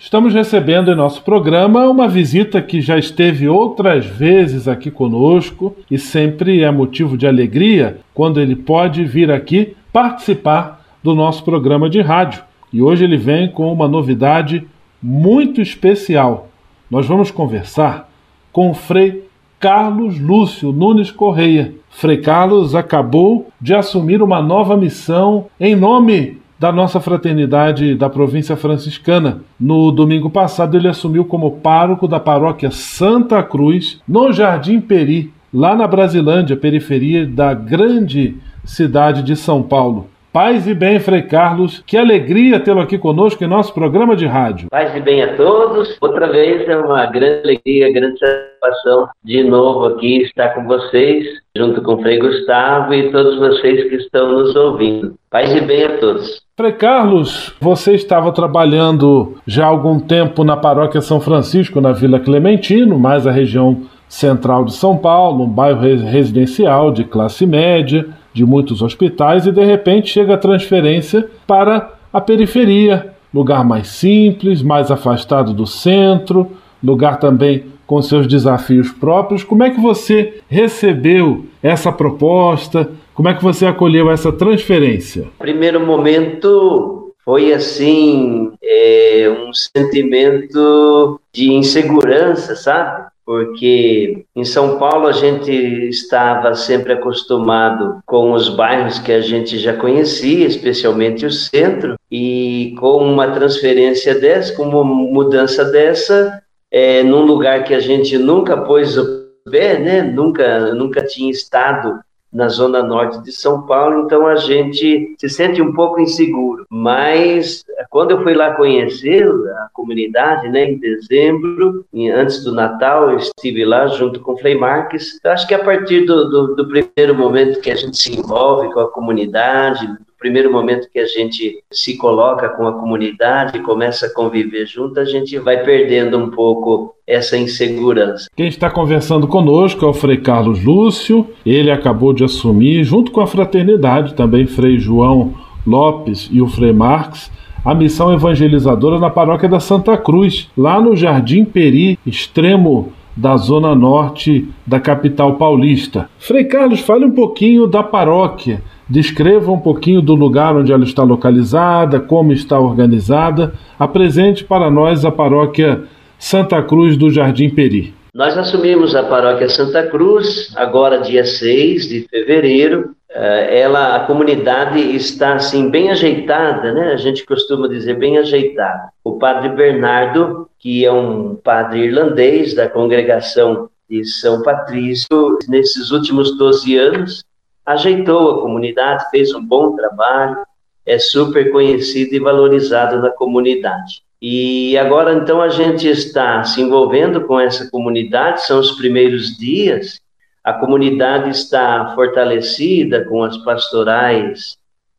Estamos 0.00 0.32
recebendo 0.32 0.88
em 0.88 0.94
nosso 0.94 1.20
programa 1.22 1.88
uma 1.88 2.06
visita 2.06 2.62
que 2.62 2.80
já 2.80 2.96
esteve 2.96 3.48
outras 3.48 4.06
vezes 4.06 4.68
aqui 4.68 4.88
conosco 4.88 5.74
e 5.90 5.98
sempre 5.98 6.62
é 6.62 6.70
motivo 6.70 7.18
de 7.18 7.26
alegria 7.26 7.98
quando 8.14 8.40
ele 8.40 8.54
pode 8.54 9.04
vir 9.04 9.32
aqui 9.32 9.74
participar 9.92 10.86
do 11.02 11.12
nosso 11.12 11.42
programa 11.42 11.90
de 11.90 12.00
rádio. 12.02 12.44
E 12.72 12.80
hoje 12.80 13.02
ele 13.02 13.16
vem 13.16 13.50
com 13.50 13.72
uma 13.72 13.88
novidade 13.88 14.64
muito 15.02 15.60
especial. 15.60 16.50
Nós 16.88 17.04
vamos 17.04 17.32
conversar 17.32 18.08
com 18.52 18.70
o 18.70 18.74
Frei 18.74 19.27
Carlos 19.60 20.20
Lúcio 20.20 20.72
Nunes 20.72 21.10
Correia. 21.10 21.74
Frei 21.90 22.18
Carlos 22.18 22.74
acabou 22.74 23.48
de 23.60 23.74
assumir 23.74 24.22
uma 24.22 24.40
nova 24.40 24.76
missão 24.76 25.46
em 25.58 25.74
nome 25.74 26.38
da 26.60 26.70
nossa 26.70 27.00
fraternidade 27.00 27.94
da 27.94 28.08
província 28.08 28.56
franciscana. 28.56 29.42
No 29.58 29.90
domingo 29.90 30.30
passado, 30.30 30.76
ele 30.76 30.88
assumiu 30.88 31.24
como 31.24 31.56
pároco 31.58 32.06
da 32.06 32.20
paróquia 32.20 32.70
Santa 32.70 33.42
Cruz, 33.42 34.00
no 34.06 34.32
Jardim 34.32 34.80
Peri, 34.80 35.32
lá 35.52 35.74
na 35.74 35.86
Brasilândia, 35.86 36.56
periferia 36.56 37.26
da 37.26 37.52
grande 37.54 38.36
cidade 38.64 39.22
de 39.22 39.34
São 39.34 39.62
Paulo. 39.62 40.08
Paz 40.32 40.68
e 40.68 40.74
bem, 40.74 41.00
Frei 41.00 41.22
Carlos. 41.22 41.82
Que 41.86 41.96
alegria 41.96 42.60
tê-lo 42.60 42.80
aqui 42.80 42.98
conosco 42.98 43.42
em 43.42 43.46
nosso 43.46 43.72
programa 43.72 44.14
de 44.14 44.26
rádio. 44.26 44.68
Paz 44.70 44.94
e 44.94 45.00
bem 45.00 45.22
a 45.22 45.34
todos. 45.36 45.96
Outra 46.00 46.30
vez 46.30 46.68
é 46.68 46.76
uma 46.76 47.06
grande 47.06 47.40
alegria, 47.44 47.92
grande 47.92 48.18
satisfação 48.18 49.08
de 49.24 49.42
novo 49.42 49.86
aqui 49.86 50.22
estar 50.22 50.50
com 50.50 50.64
vocês, 50.64 51.26
junto 51.56 51.80
com 51.80 51.94
o 51.94 52.02
Frei 52.02 52.18
Gustavo 52.18 52.92
e 52.92 53.10
todos 53.10 53.38
vocês 53.38 53.88
que 53.88 53.96
estão 53.96 54.30
nos 54.30 54.54
ouvindo. 54.54 55.14
Paz 55.30 55.54
e 55.54 55.62
bem 55.62 55.84
a 55.84 55.96
todos. 55.96 56.42
Frei 56.54 56.72
Carlos, 56.72 57.54
você 57.58 57.94
estava 57.94 58.30
trabalhando 58.30 59.38
já 59.46 59.64
há 59.64 59.68
algum 59.68 59.98
tempo 59.98 60.44
na 60.44 60.58
paróquia 60.58 61.00
São 61.00 61.20
Francisco, 61.20 61.80
na 61.80 61.92
Vila 61.92 62.20
Clementino, 62.20 62.98
mais 62.98 63.26
a 63.26 63.30
região 63.30 63.82
central 64.06 64.64
de 64.64 64.74
São 64.74 64.96
Paulo, 64.96 65.44
um 65.44 65.48
bairro 65.48 65.80
residencial 65.80 66.90
de 66.90 67.04
classe 67.04 67.46
média 67.46 68.06
de 68.38 68.44
muitos 68.44 68.82
hospitais 68.82 69.46
e 69.46 69.52
de 69.52 69.64
repente 69.64 70.10
chega 70.10 70.34
a 70.34 70.38
transferência 70.38 71.28
para 71.44 71.92
a 72.12 72.20
periferia, 72.20 73.12
lugar 73.34 73.64
mais 73.64 73.88
simples, 73.88 74.62
mais 74.62 74.92
afastado 74.92 75.52
do 75.52 75.66
centro, 75.66 76.52
lugar 76.82 77.18
também 77.18 77.64
com 77.84 78.00
seus 78.00 78.28
desafios 78.28 78.92
próprios. 78.92 79.42
Como 79.42 79.64
é 79.64 79.70
que 79.70 79.80
você 79.80 80.40
recebeu 80.48 81.46
essa 81.60 81.90
proposta? 81.90 82.88
Como 83.12 83.28
é 83.28 83.34
que 83.34 83.42
você 83.42 83.66
acolheu 83.66 84.08
essa 84.08 84.30
transferência? 84.30 85.26
Primeiro 85.38 85.84
momento 85.84 87.12
foi 87.24 87.52
assim 87.52 88.52
é, 88.62 89.28
um 89.28 89.52
sentimento 89.52 91.20
de 91.32 91.52
insegurança, 91.52 92.54
sabe? 92.54 93.07
Porque 93.28 94.24
em 94.34 94.42
São 94.42 94.78
Paulo 94.78 95.06
a 95.06 95.12
gente 95.12 95.52
estava 95.52 96.54
sempre 96.54 96.94
acostumado 96.94 98.00
com 98.06 98.32
os 98.32 98.48
bairros 98.48 98.98
que 98.98 99.12
a 99.12 99.20
gente 99.20 99.58
já 99.58 99.76
conhecia, 99.76 100.46
especialmente 100.46 101.26
o 101.26 101.30
centro, 101.30 101.96
e 102.10 102.74
com 102.80 103.04
uma 103.04 103.30
transferência 103.30 104.18
dessa, 104.18 104.56
com 104.56 104.62
uma 104.62 104.82
mudança 104.82 105.62
dessa, 105.62 106.42
é, 106.70 107.02
num 107.02 107.20
lugar 107.20 107.64
que 107.64 107.74
a 107.74 107.80
gente 107.80 108.16
nunca 108.16 108.56
pôs 108.56 108.96
o 108.96 109.26
pé, 109.50 109.78
né? 109.78 110.00
nunca, 110.00 110.72
nunca 110.72 111.04
tinha 111.04 111.30
estado 111.30 112.00
na 112.32 112.48
zona 112.48 112.82
norte 112.82 113.22
de 113.22 113.30
São 113.30 113.66
Paulo, 113.66 114.06
então 114.06 114.26
a 114.26 114.36
gente 114.36 115.14
se 115.18 115.28
sente 115.28 115.60
um 115.60 115.74
pouco 115.74 116.00
inseguro. 116.00 116.64
Mas 116.70 117.62
quando 117.90 118.12
eu 118.12 118.22
fui 118.22 118.34
lá 118.34 118.54
conhecer 118.54 119.26
a 119.26 119.68
comunidade, 119.72 120.48
né, 120.48 120.70
em 120.70 120.78
dezembro, 120.78 121.84
antes 122.14 122.44
do 122.44 122.52
Natal, 122.52 123.10
eu 123.10 123.18
estive 123.18 123.64
lá 123.64 123.86
junto 123.88 124.20
com 124.20 124.32
o 124.32 124.38
Frei 124.38 124.56
Marques. 124.56 125.18
Eu 125.24 125.32
acho 125.32 125.46
que 125.46 125.54
a 125.54 125.64
partir 125.64 126.04
do, 126.04 126.28
do, 126.28 126.56
do 126.56 126.68
primeiro 126.68 127.14
momento 127.14 127.60
que 127.60 127.70
a 127.70 127.76
gente 127.76 127.96
se 127.96 128.18
envolve 128.18 128.72
com 128.72 128.80
a 128.80 128.90
comunidade, 128.90 129.88
primeiro 130.18 130.50
momento 130.50 130.88
que 130.92 130.98
a 130.98 131.06
gente 131.06 131.62
se 131.70 131.96
coloca 131.96 132.48
com 132.48 132.66
a 132.66 132.72
comunidade 132.72 133.56
e 133.56 133.62
começa 133.62 134.06
a 134.06 134.12
conviver 134.12 134.66
junto, 134.66 134.98
a 134.98 135.04
gente 135.04 135.38
vai 135.38 135.62
perdendo 135.62 136.18
um 136.18 136.30
pouco 136.30 136.94
essa 137.06 137.38
insegurança. 137.38 138.28
Quem 138.36 138.48
está 138.48 138.68
conversando 138.68 139.28
conosco 139.28 139.84
é 139.84 139.88
o 139.88 139.94
Frei 139.94 140.18
Carlos 140.18 140.62
Lúcio. 140.62 141.26
Ele 141.46 141.70
acabou 141.70 142.12
de 142.12 142.24
assumir, 142.24 142.82
junto 142.84 143.12
com 143.12 143.20
a 143.20 143.26
fraternidade, 143.26 144.14
também 144.14 144.46
Frei 144.46 144.78
João 144.78 145.34
Lopes 145.66 146.28
e 146.32 146.42
o 146.42 146.48
Frei 146.48 146.72
Marques, 146.72 147.30
a 147.68 147.74
missão 147.74 148.14
evangelizadora 148.14 148.98
na 148.98 149.10
paróquia 149.10 149.46
da 149.46 149.60
Santa 149.60 149.94
Cruz, 149.98 150.48
lá 150.56 150.80
no 150.80 150.96
Jardim 150.96 151.44
Peri, 151.44 151.98
extremo 152.06 152.92
da 153.14 153.36
zona 153.36 153.74
norte 153.74 154.48
da 154.66 154.80
capital 154.80 155.34
paulista. 155.34 156.08
Frei 156.18 156.44
Carlos, 156.44 156.80
fale 156.80 157.04
um 157.04 157.10
pouquinho 157.10 157.66
da 157.66 157.82
paróquia 157.82 158.62
Descreva 158.88 159.52
um 159.52 159.60
pouquinho 159.60 160.00
do 160.00 160.14
lugar 160.14 160.56
onde 160.56 160.72
ela 160.72 160.82
está 160.82 161.02
localizada, 161.02 162.00
como 162.00 162.32
está 162.32 162.58
organizada. 162.58 163.52
Apresente 163.78 164.42
para 164.42 164.70
nós 164.70 165.04
a 165.04 165.10
paróquia 165.10 165.82
Santa 166.18 166.62
Cruz 166.62 166.96
do 166.96 167.10
Jardim 167.10 167.50
Peri. 167.50 167.92
Nós 168.14 168.38
assumimos 168.38 168.94
a 168.94 169.02
paróquia 169.02 169.48
Santa 169.50 169.82
Cruz 169.88 170.54
agora 170.56 171.02
dia 171.02 171.26
6 171.26 171.86
de 171.86 172.08
fevereiro. 172.08 172.94
Eh, 173.10 173.60
ela, 173.60 173.96
a 173.96 174.06
comunidade 174.06 174.78
está 174.78 175.34
assim 175.34 175.70
bem 175.70 175.90
ajeitada, 175.90 176.72
né? 176.72 176.92
A 176.92 176.96
gente 176.96 177.24
costuma 177.24 177.66
dizer 177.66 177.94
bem 177.94 178.18
ajeitada. 178.18 178.90
O 179.02 179.18
padre 179.18 179.48
Bernardo, 179.50 180.48
que 180.58 180.84
é 180.84 180.92
um 180.92 181.34
padre 181.34 181.84
irlandês 181.84 182.54
da 182.54 182.68
congregação 182.68 183.70
de 183.88 184.04
São 184.04 184.42
Patrício, 184.42 185.38
nesses 185.48 185.90
últimos 185.90 186.36
12 186.36 186.76
anos, 186.76 187.24
ajeitou 187.64 188.30
a 188.30 188.42
comunidade, 188.42 189.10
fez 189.10 189.34
um 189.34 189.44
bom 189.44 189.74
trabalho, 189.74 190.38
é 190.84 190.98
super 190.98 191.50
conhecido 191.50 192.14
e 192.14 192.18
valorizado 192.18 193.00
na 193.00 193.10
comunidade. 193.10 194.02
E 194.20 194.76
agora 194.76 195.14
então 195.14 195.40
a 195.40 195.48
gente 195.48 195.88
está 195.88 196.42
se 196.44 196.60
envolvendo 196.60 197.22
com 197.22 197.38
essa 197.38 197.70
comunidade, 197.70 198.44
são 198.44 198.58
os 198.58 198.72
primeiros 198.72 199.36
dias, 199.38 200.00
a 200.48 200.54
comunidade 200.54 201.28
está 201.28 201.92
fortalecida 201.94 203.04
com 203.04 203.22
as 203.22 203.36
pastorais 203.36 204.56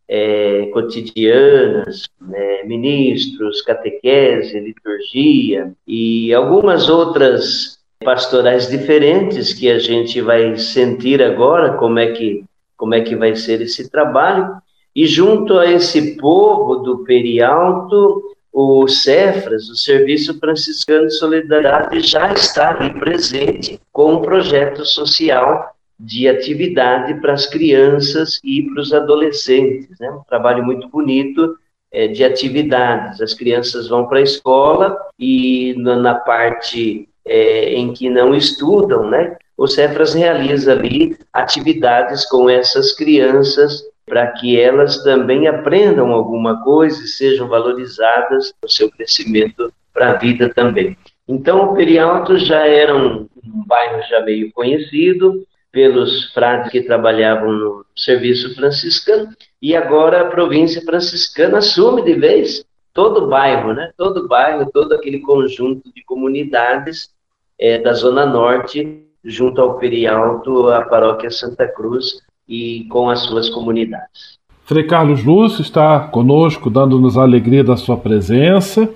é, 0.08 0.68
cotidianas, 0.72 2.08
né, 2.22 2.64
ministros, 2.66 3.64
catequese, 3.64 4.60
liturgia 4.60 5.72
e 5.88 6.32
algumas 6.36 6.88
outras 6.88 7.80
pastorais 8.06 8.70
diferentes 8.70 9.52
que 9.52 9.72
a 9.72 9.80
gente 9.80 10.22
vai 10.22 10.56
sentir 10.56 11.20
agora 11.20 11.74
como 11.74 11.98
é 11.98 12.12
que 12.12 12.44
como 12.78 12.94
é 12.94 13.02
que 13.02 13.16
vai 13.16 13.36
ser 13.36 13.60
esse 13.60 13.90
trabalho. 13.90 14.54
E 14.96 15.08
junto 15.08 15.58
a 15.58 15.66
esse 15.66 16.16
povo 16.16 16.76
do 16.76 17.00
Perialto, 17.00 18.36
o 18.52 18.88
Cefras, 18.88 19.70
o 19.70 19.76
Serviço 19.76 20.38
Franciscano 20.40 21.08
de 21.08 21.14
Solidariedade, 21.14 22.02
já 22.02 22.32
está 22.34 22.72
ali 22.72 22.94
presente 23.00 23.80
com 23.92 24.16
um 24.16 24.22
projeto 24.22 24.86
social 24.86 25.76
de 26.00 26.28
atividade 26.28 27.14
para 27.22 27.34
as 27.34 27.46
crianças 27.46 28.40
e 28.44 28.64
para 28.64 28.82
os 28.82 28.94
adolescentes. 28.94 30.00
Né? 30.00 30.10
Um 30.10 30.24
trabalho 30.24 30.64
muito 30.64 30.88
bonito 30.88 31.58
é, 31.92 32.08
de 32.08 32.24
atividades. 32.24 33.22
As 33.22 33.34
crianças 33.34 33.88
vão 33.88 34.08
para 34.08 34.20
a 34.20 34.24
escola 34.24 34.98
e 35.18 35.76
na, 35.78 35.96
na 35.98 36.16
parte 36.16 37.08
é, 37.26 37.74
em 37.74 37.94
que 37.94 38.10
não 38.10 38.34
estudam, 38.34 39.10
né? 39.10 39.38
o 39.60 39.68
Cefras 39.68 40.14
realiza 40.14 40.72
ali 40.72 41.18
atividades 41.34 42.26
com 42.26 42.50
essas 42.50 42.94
crianças 42.94 43.84
para 44.10 44.28
que 44.34 44.60
elas 44.60 45.04
também 45.04 45.48
aprendam 45.48 46.12
alguma 46.12 46.64
coisa 46.64 47.04
e 47.04 47.08
sejam 47.08 47.48
valorizadas 47.48 48.54
no 48.62 48.68
seu 48.68 48.90
crescimento 48.90 49.72
para 49.94 50.12
a 50.12 50.14
vida 50.16 50.50
também. 50.50 50.98
Então, 51.28 51.64
o 51.64 51.76
Perialto 51.76 52.38
já 52.40 52.66
era 52.66 52.96
um, 52.96 53.28
um 53.46 53.64
bairro 53.68 54.02
já 54.10 54.22
meio 54.22 54.52
conhecido 54.52 55.46
pelos 55.72 56.34
frades 56.34 56.72
que 56.72 56.82
trabalhavam 56.82 57.52
no 57.52 57.86
serviço 57.96 58.56
franciscano 58.56 59.30
e 59.62 59.76
agora 59.76 60.22
a 60.22 60.30
província 60.30 60.82
franciscana 60.82 61.60
assume 61.60 62.02
de 62.02 62.16
vez 62.16 62.66
todo 62.94 63.26
o 63.26 63.28
bairro, 63.28 63.74
né? 63.74 63.92
Todo 63.96 64.22
o 64.22 64.28
bairro, 64.28 64.70
todo 64.72 64.94
aquele 64.94 65.20
conjunto 65.20 65.94
de 65.94 66.04
comunidades 66.04 67.10
é, 67.60 67.78
da 67.78 67.94
Zona 67.94 68.26
Norte 68.26 69.06
junto 69.24 69.62
ao 69.62 69.78
Perialto, 69.78 70.70
a 70.70 70.82
paróquia 70.82 71.30
Santa 71.30 71.68
Cruz 71.68 72.22
e 72.50 72.86
com 72.90 73.10
as 73.10 73.20
suas 73.20 73.50
comunidades. 73.50 74.40
Frei 74.66 74.84
Carlos 74.84 75.24
Lúcio 75.24 75.62
está 75.62 76.00
conosco, 76.00 76.70
dando-nos 76.70 77.18
a 77.18 77.22
alegria 77.22 77.64
da 77.64 77.78
sua 77.78 77.96
presença. 77.96 78.90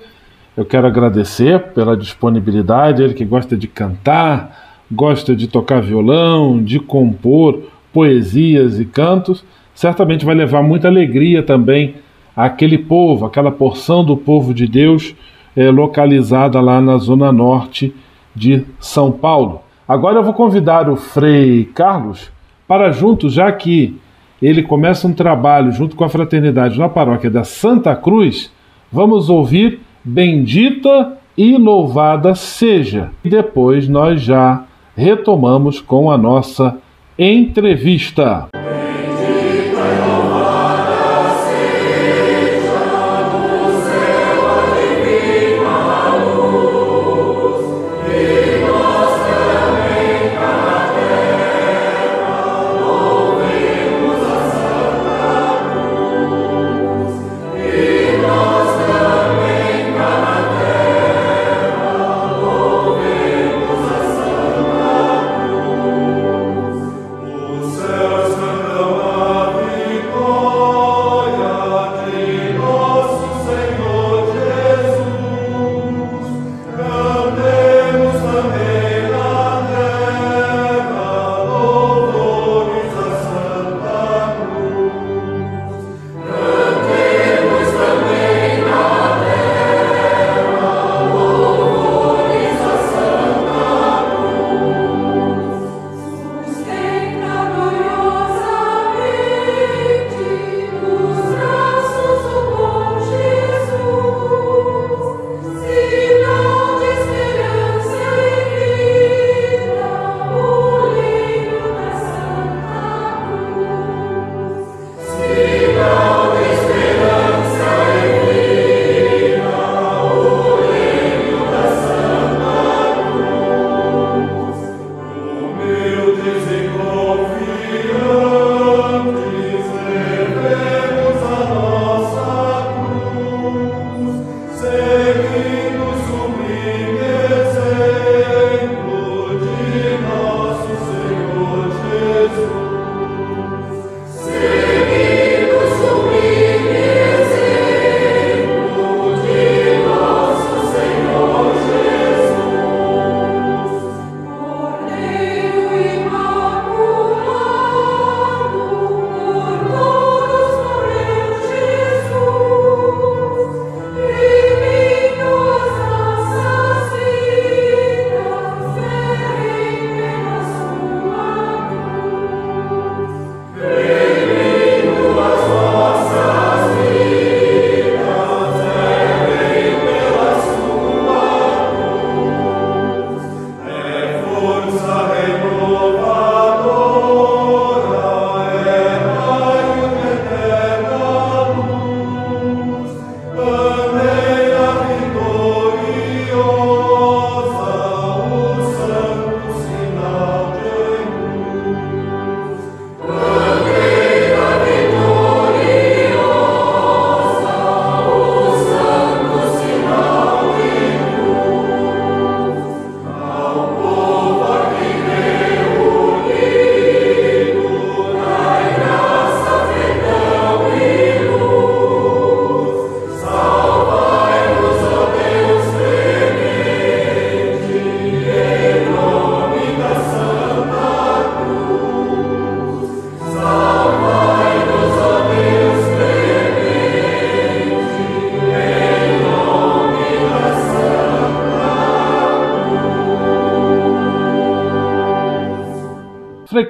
Eu 0.58 0.66
quero 0.66 0.88
agradecer 0.88 1.60
pela 1.74 1.96
disponibilidade, 1.96 3.02
ele 3.02 3.14
que 3.14 3.26
gosta 3.26 3.56
de 3.56 3.68
cantar, 3.68 4.84
gosta 4.92 5.36
de 5.36 5.48
tocar 5.48 5.82
violão, 5.82 6.62
de 6.62 6.80
compor 6.80 7.64
poesias 7.92 8.80
e 8.80 8.86
cantos, 8.86 9.46
certamente 9.74 10.26
vai 10.26 10.34
levar 10.34 10.64
muita 10.64 10.88
alegria 10.88 11.44
também 11.44 11.96
àquele 12.36 12.78
povo, 12.78 13.26
aquela 13.26 13.52
porção 13.52 14.04
do 14.04 14.18
povo 14.18 14.54
de 14.54 14.68
Deus 14.68 15.16
é, 15.56 15.70
localizada 15.70 16.60
lá 16.60 16.82
na 16.82 16.98
zona 16.98 17.32
norte 17.32 17.94
de 18.36 18.66
São 18.80 19.12
Paulo. 19.12 19.62
Agora 19.88 20.18
eu 20.18 20.24
vou 20.24 20.34
convidar 20.34 20.90
o 20.90 20.96
Frei 20.96 21.66
Carlos 21.66 22.33
para 22.68 22.92
junto, 22.92 23.30
já 23.30 23.52
que 23.52 23.98
ele 24.42 24.64
começa 24.64 25.08
um 25.08 25.14
trabalho 25.14 25.72
junto 25.72 25.96
com 25.96 26.04
a 26.04 26.10
fraternidade 26.10 26.78
na 26.78 26.90
paróquia 26.90 27.30
da 27.30 27.44
Santa 27.44 27.96
Cruz, 27.96 28.52
vamos 28.92 29.30
ouvir 29.30 29.80
Bendita 30.04 31.18
e 31.38 31.58
louvada 31.58 32.36
seja. 32.36 33.12
E 33.24 33.30
depois 33.30 33.88
nós 33.88 34.22
já 34.22 34.66
retomamos 34.96 35.80
com 35.80 36.12
a 36.12 36.18
nossa 36.18 36.78
entrevista. 37.18 38.48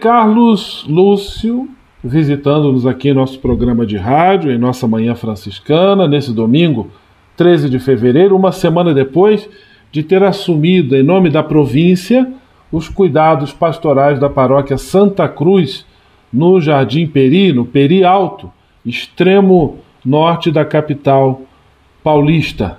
Carlos 0.03 0.83
Lúcio, 0.85 1.69
visitando-nos 2.03 2.85
aqui 2.85 3.11
em 3.11 3.13
nosso 3.13 3.39
programa 3.39 3.85
de 3.85 3.95
rádio, 3.95 4.51
em 4.51 4.57
nossa 4.57 4.85
Manhã 4.85 5.15
Franciscana, 5.15 6.09
nesse 6.09 6.33
domingo, 6.33 6.91
13 7.37 7.69
de 7.69 7.79
fevereiro, 7.79 8.35
uma 8.35 8.51
semana 8.51 8.93
depois 8.93 9.49
de 9.93 10.03
ter 10.03 10.21
assumido, 10.21 10.93
em 10.93 11.03
nome 11.03 11.29
da 11.29 11.41
província, 11.41 12.29
os 12.69 12.89
cuidados 12.89 13.53
pastorais 13.53 14.19
da 14.19 14.29
paróquia 14.29 14.77
Santa 14.77 15.25
Cruz, 15.29 15.85
no 16.33 16.59
Jardim 16.59 17.07
Peri, 17.07 17.53
no 17.53 17.63
Peri 17.63 18.03
Alto, 18.03 18.51
extremo 18.85 19.77
norte 20.03 20.51
da 20.51 20.65
capital 20.65 21.43
paulista. 22.03 22.77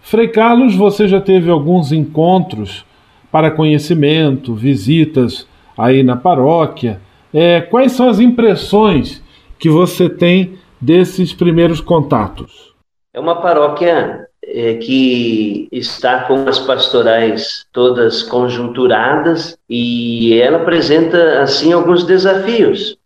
Frei 0.00 0.26
Carlos, 0.26 0.74
você 0.74 1.06
já 1.06 1.20
teve 1.20 1.52
alguns 1.52 1.92
encontros 1.92 2.84
para 3.30 3.48
conhecimento, 3.48 4.56
visitas 4.56 5.46
aí 5.78 6.02
na 6.02 6.16
paróquia. 6.16 7.00
É, 7.32 7.60
quais 7.60 7.92
são 7.92 8.08
as 8.08 8.18
impressões 8.18 9.22
que 9.58 9.70
você 9.70 10.08
tem 10.08 10.58
desses 10.80 11.32
primeiros 11.32 11.80
contatos? 11.80 12.74
É 13.14 13.20
uma 13.20 13.40
paróquia 13.40 14.26
é, 14.42 14.74
que 14.74 15.68
está 15.70 16.24
com 16.24 16.48
as 16.48 16.58
pastorais 16.58 17.66
todas 17.72 18.22
conjunturadas 18.22 19.58
e 19.68 20.40
ela 20.40 20.58
apresenta 20.58 21.40
assim 21.42 21.72
alguns 21.72 22.04
desafios 22.04 22.96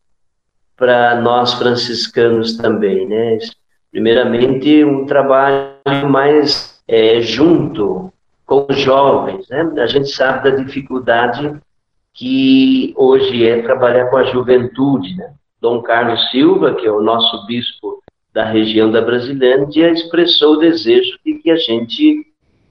para 0.77 1.21
nós 1.21 1.55
franciscanos 1.55 2.57
também, 2.57 3.07
né? 3.07 3.39
Primeiramente 3.91 4.85
um 4.85 5.05
trabalho 5.05 6.09
mais 6.09 6.81
é, 6.89 7.21
junto 7.21 8.13
com 8.47 8.67
os 8.69 8.79
jovens, 8.79 9.49
né? 9.49 9.71
A 9.79 9.87
gente 9.87 10.09
sabe 10.09 10.51
da 10.51 10.57
dificuldade 10.57 11.55
que 12.15 12.93
hoje 12.97 13.47
é 13.47 13.63
trabalhar 13.63 14.07
com 14.07 14.17
a 14.17 14.25
juventude. 14.25 15.17
Né? 15.17 15.33
Dom 15.61 15.83
Carlos 15.83 16.31
Silva, 16.31 16.75
que 16.75 16.87
é 16.87 16.91
o 16.91 17.03
nosso 17.03 17.47
bispo 17.47 18.03
da 18.33 18.45
região 18.45 18.91
da 18.91 19.01
Brasilândia 19.01 19.91
expressou 19.91 20.55
o 20.55 20.59
desejo 20.59 21.19
de 21.25 21.35
que 21.35 21.51
a 21.51 21.57
gente 21.57 22.27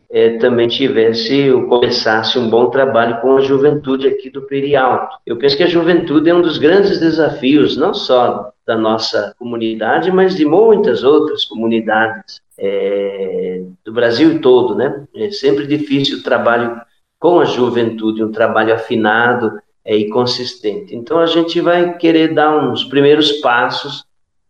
é, 0.10 0.38
também 0.38 0.67
tivesse, 0.67 1.49
ou 1.51 1.67
começasse 1.67 2.38
um 2.38 2.49
bom 2.49 2.69
trabalho 2.69 3.21
com 3.21 3.38
a 3.38 3.41
juventude 3.41 4.08
aqui 4.08 4.30
do 4.30 4.41
Perialto. 4.41 5.15
Eu 5.25 5.38
penso 5.38 5.56
que 5.56 5.63
a 5.63 5.67
juventude 5.67 6.30
é 6.30 6.34
um 6.34 6.41
dos 6.41 6.58
grandes 6.58 6.99
desafios, 6.99 7.77
não 7.77 7.93
só 7.93 8.51
da 8.65 8.77
nossa 8.77 9.34
comunidade, 9.39 10.12
mas 10.12 10.36
de 10.36 10.45
muitas 10.45 11.04
outras 11.04 11.45
comunidades 11.45 12.41
é, 12.58 13.63
do 13.86 13.93
Brasil 13.93 14.41
todo, 14.41 14.75
né? 14.75 15.06
É 15.15 15.32
sempre 15.32 15.65
difícil 15.65 16.19
o 16.19 16.23
trabalho 16.23 16.80
com 17.21 17.39
a 17.39 17.45
juventude, 17.45 18.23
um 18.23 18.31
trabalho 18.31 18.73
afinado 18.73 19.62
é, 19.86 19.95
e 19.95 20.10
consistente. 20.10 20.95
Então 20.95 21.19
a 21.19 21.27
gente 21.27 21.62
vai 21.62 21.95
querer 21.95 22.34
dar 22.34 22.57
uns 22.57 22.84
primeiros 22.84 23.34
passos, 23.34 24.03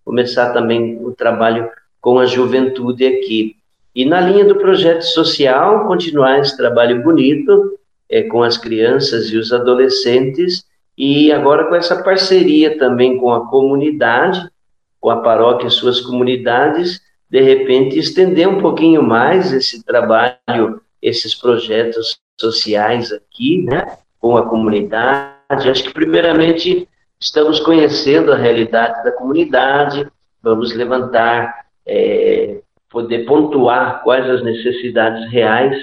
começar 0.05 0.53
também 0.53 0.97
o 1.05 1.11
trabalho 1.11 1.69
com 1.99 2.17
a 2.17 2.25
juventude 2.25 3.05
aqui. 3.05 3.57
E 3.93 4.05
na 4.05 4.21
linha 4.21 4.45
do 4.45 4.55
projeto 4.55 5.01
social, 5.01 5.85
continuar 5.85 6.39
esse 6.39 6.55
trabalho 6.55 7.03
bonito 7.03 7.77
é, 8.09 8.23
com 8.23 8.41
as 8.41 8.57
crianças 8.57 9.29
e 9.29 9.37
os 9.37 9.51
adolescentes, 9.51 10.63
e 10.97 11.29
agora 11.29 11.65
com 11.65 11.75
essa 11.75 12.01
parceria 12.01 12.77
também 12.77 13.17
com 13.17 13.33
a 13.33 13.49
comunidade, 13.49 14.49
com 14.97 15.09
a 15.09 15.17
paróquia 15.17 15.67
e 15.67 15.71
suas 15.71 15.99
comunidades, 15.99 17.01
de 17.29 17.41
repente 17.41 17.99
estender 17.99 18.47
um 18.47 18.61
pouquinho 18.61 19.03
mais 19.03 19.51
esse 19.51 19.83
trabalho, 19.83 20.81
esses 21.01 21.35
projetos 21.35 22.21
sociais 22.41 23.13
aqui, 23.13 23.63
né, 23.63 23.97
com 24.19 24.35
a 24.35 24.45
comunidade. 24.45 25.69
Acho 25.69 25.83
que, 25.83 25.93
primeiramente, 25.93 26.87
estamos 27.19 27.59
conhecendo 27.61 28.33
a 28.33 28.37
realidade 28.37 29.01
da 29.03 29.11
comunidade, 29.13 30.05
vamos 30.43 30.73
levantar 30.73 31.65
é, 31.85 32.61
poder 32.89 33.25
pontuar 33.25 34.03
quais 34.03 34.29
as 34.29 34.43
necessidades 34.43 35.31
reais 35.31 35.75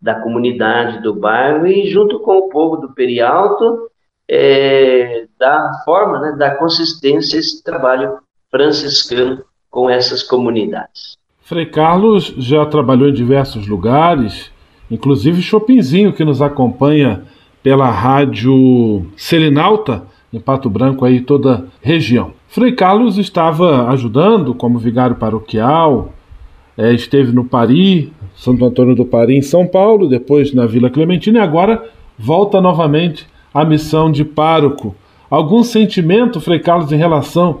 da 0.00 0.14
comunidade, 0.16 1.02
do 1.02 1.14
bairro 1.14 1.66
e 1.66 1.90
junto 1.90 2.20
com 2.20 2.38
o 2.38 2.48
povo 2.48 2.76
do 2.76 2.92
Perialto, 2.92 3.90
é, 4.28 5.26
da 5.38 5.82
forma, 5.84 6.20
né, 6.20 6.36
da 6.36 6.54
consistência 6.56 7.38
esse 7.38 7.62
trabalho 7.62 8.18
franciscano 8.50 9.44
com 9.70 9.90
essas 9.90 10.22
comunidades. 10.22 11.16
Frei 11.40 11.66
Carlos 11.66 12.32
já 12.38 12.64
trabalhou 12.64 13.08
em 13.08 13.12
diversos 13.12 13.66
lugares, 13.66 14.50
inclusive 14.90 15.42
Chopinzinho, 15.42 16.12
que 16.12 16.24
nos 16.24 16.42
acompanha 16.42 17.22
pela 17.62 17.90
rádio 17.90 19.06
Selinalta, 19.16 20.02
em 20.32 20.40
Pato 20.40 20.68
Branco, 20.68 21.04
aí 21.04 21.20
toda 21.20 21.66
região. 21.80 22.32
Frei 22.48 22.72
Carlos 22.72 23.18
estava 23.18 23.88
ajudando 23.88 24.54
como 24.54 24.78
vigário 24.78 25.16
paroquial, 25.16 26.12
é, 26.76 26.92
esteve 26.92 27.32
no 27.32 27.44
Pari, 27.44 28.12
Santo 28.34 28.64
Antônio 28.64 28.94
do 28.94 29.04
Pari, 29.04 29.36
em 29.36 29.42
São 29.42 29.66
Paulo, 29.66 30.08
depois 30.08 30.52
na 30.52 30.66
Vila 30.66 30.90
Clementina 30.90 31.38
e 31.38 31.42
agora 31.42 31.84
volta 32.18 32.60
novamente 32.60 33.26
à 33.52 33.64
missão 33.64 34.10
de 34.10 34.24
pároco. 34.24 34.94
Algum 35.30 35.62
sentimento, 35.62 36.40
Frei 36.40 36.58
Carlos, 36.58 36.92
em 36.92 36.96
relação 36.96 37.60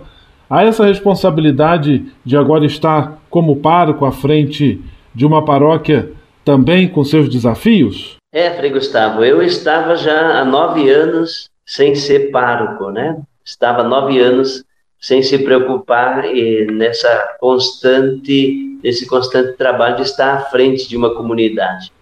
a 0.50 0.64
essa 0.64 0.84
responsabilidade 0.84 2.04
de 2.24 2.36
agora 2.36 2.66
estar 2.66 3.18
como 3.30 3.56
pároco 3.56 4.04
à 4.04 4.12
frente 4.12 4.80
de 5.14 5.24
uma 5.24 5.44
paróquia 5.44 6.10
também 6.44 6.88
com 6.88 7.02
seus 7.04 7.28
desafios? 7.28 8.16
É, 8.32 8.50
Frei 8.50 8.70
Gustavo, 8.70 9.24
eu 9.24 9.42
estava 9.42 9.96
já 9.96 10.40
há 10.40 10.44
nove 10.44 10.90
anos 10.90 11.48
sem 11.64 11.94
ser 11.94 12.30
pároco, 12.30 12.90
né? 12.90 13.16
Estava 13.44 13.82
nove 13.82 14.20
anos 14.20 14.64
sem 15.00 15.22
se 15.22 15.38
preocupar 15.38 16.24
nessa 16.72 17.36
constante, 17.38 18.78
esse 18.82 19.06
constante 19.06 19.56
trabalho 19.56 19.96
de 19.96 20.02
estar 20.02 20.34
à 20.34 20.40
frente 20.40 20.88
de 20.88 20.96
uma 20.96 21.14
comunidade. 21.14 21.92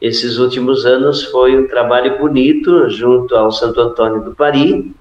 Esses 0.00 0.38
últimos 0.38 0.86
anos 0.86 1.24
foi 1.24 1.56
um 1.56 1.68
trabalho 1.68 2.18
bonito 2.18 2.88
junto 2.88 3.36
ao 3.36 3.52
Santo 3.52 3.80
Antônio 3.80 4.22
do 4.22 4.34
Pari 4.34 4.92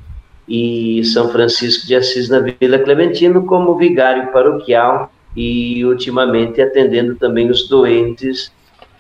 e 0.48 1.04
São 1.06 1.30
Francisco 1.30 1.88
de 1.88 1.96
Assis 1.96 2.30
na 2.30 2.40
Vila 2.40 2.80
Clementino 2.80 3.46
como 3.46 3.78
vigário 3.78 4.32
paroquial 4.32 5.12
e 5.36 5.86
ultimamente 5.86 6.62
atendendo 6.62 7.16
também 7.16 7.50
os 7.50 7.68
doentes 7.68 8.52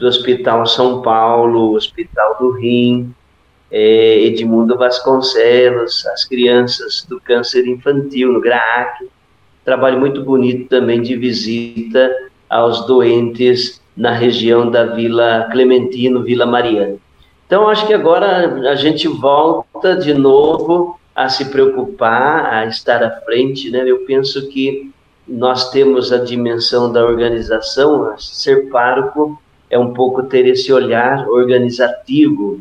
do 0.01 0.07
Hospital 0.07 0.65
São 0.65 1.01
Paulo, 1.03 1.75
Hospital 1.75 2.35
do 2.39 2.51
Rim, 2.53 3.13
é, 3.69 4.19
Edmundo 4.25 4.75
Vasconcelos, 4.75 6.05
as 6.07 6.25
crianças 6.25 7.05
do 7.07 7.21
câncer 7.21 7.67
infantil 7.67 8.33
no 8.33 8.41
GRAAC. 8.41 9.07
Trabalho 9.63 9.99
muito 9.99 10.23
bonito 10.23 10.67
também 10.67 11.03
de 11.03 11.15
visita 11.15 12.11
aos 12.49 12.87
doentes 12.87 13.79
na 13.95 14.11
região 14.11 14.69
da 14.71 14.85
Vila 14.85 15.47
Clementino, 15.51 16.23
Vila 16.23 16.47
Mariana. 16.47 16.97
Então, 17.45 17.69
acho 17.69 17.85
que 17.85 17.93
agora 17.93 18.71
a 18.71 18.75
gente 18.75 19.07
volta 19.07 19.95
de 19.95 20.15
novo 20.15 20.99
a 21.15 21.29
se 21.29 21.45
preocupar, 21.45 22.45
a 22.45 22.65
estar 22.65 23.03
à 23.03 23.11
frente, 23.21 23.69
né? 23.69 23.83
Eu 23.85 23.99
penso 24.05 24.47
que 24.49 24.91
nós 25.27 25.69
temos 25.69 26.11
a 26.11 26.17
dimensão 26.17 26.91
da 26.91 27.05
organização, 27.05 28.15
ser 28.17 28.69
pároco 28.69 29.39
é 29.71 29.79
um 29.79 29.93
pouco 29.93 30.23
ter 30.23 30.45
esse 30.45 30.71
olhar 30.71 31.27
organizativo, 31.29 32.60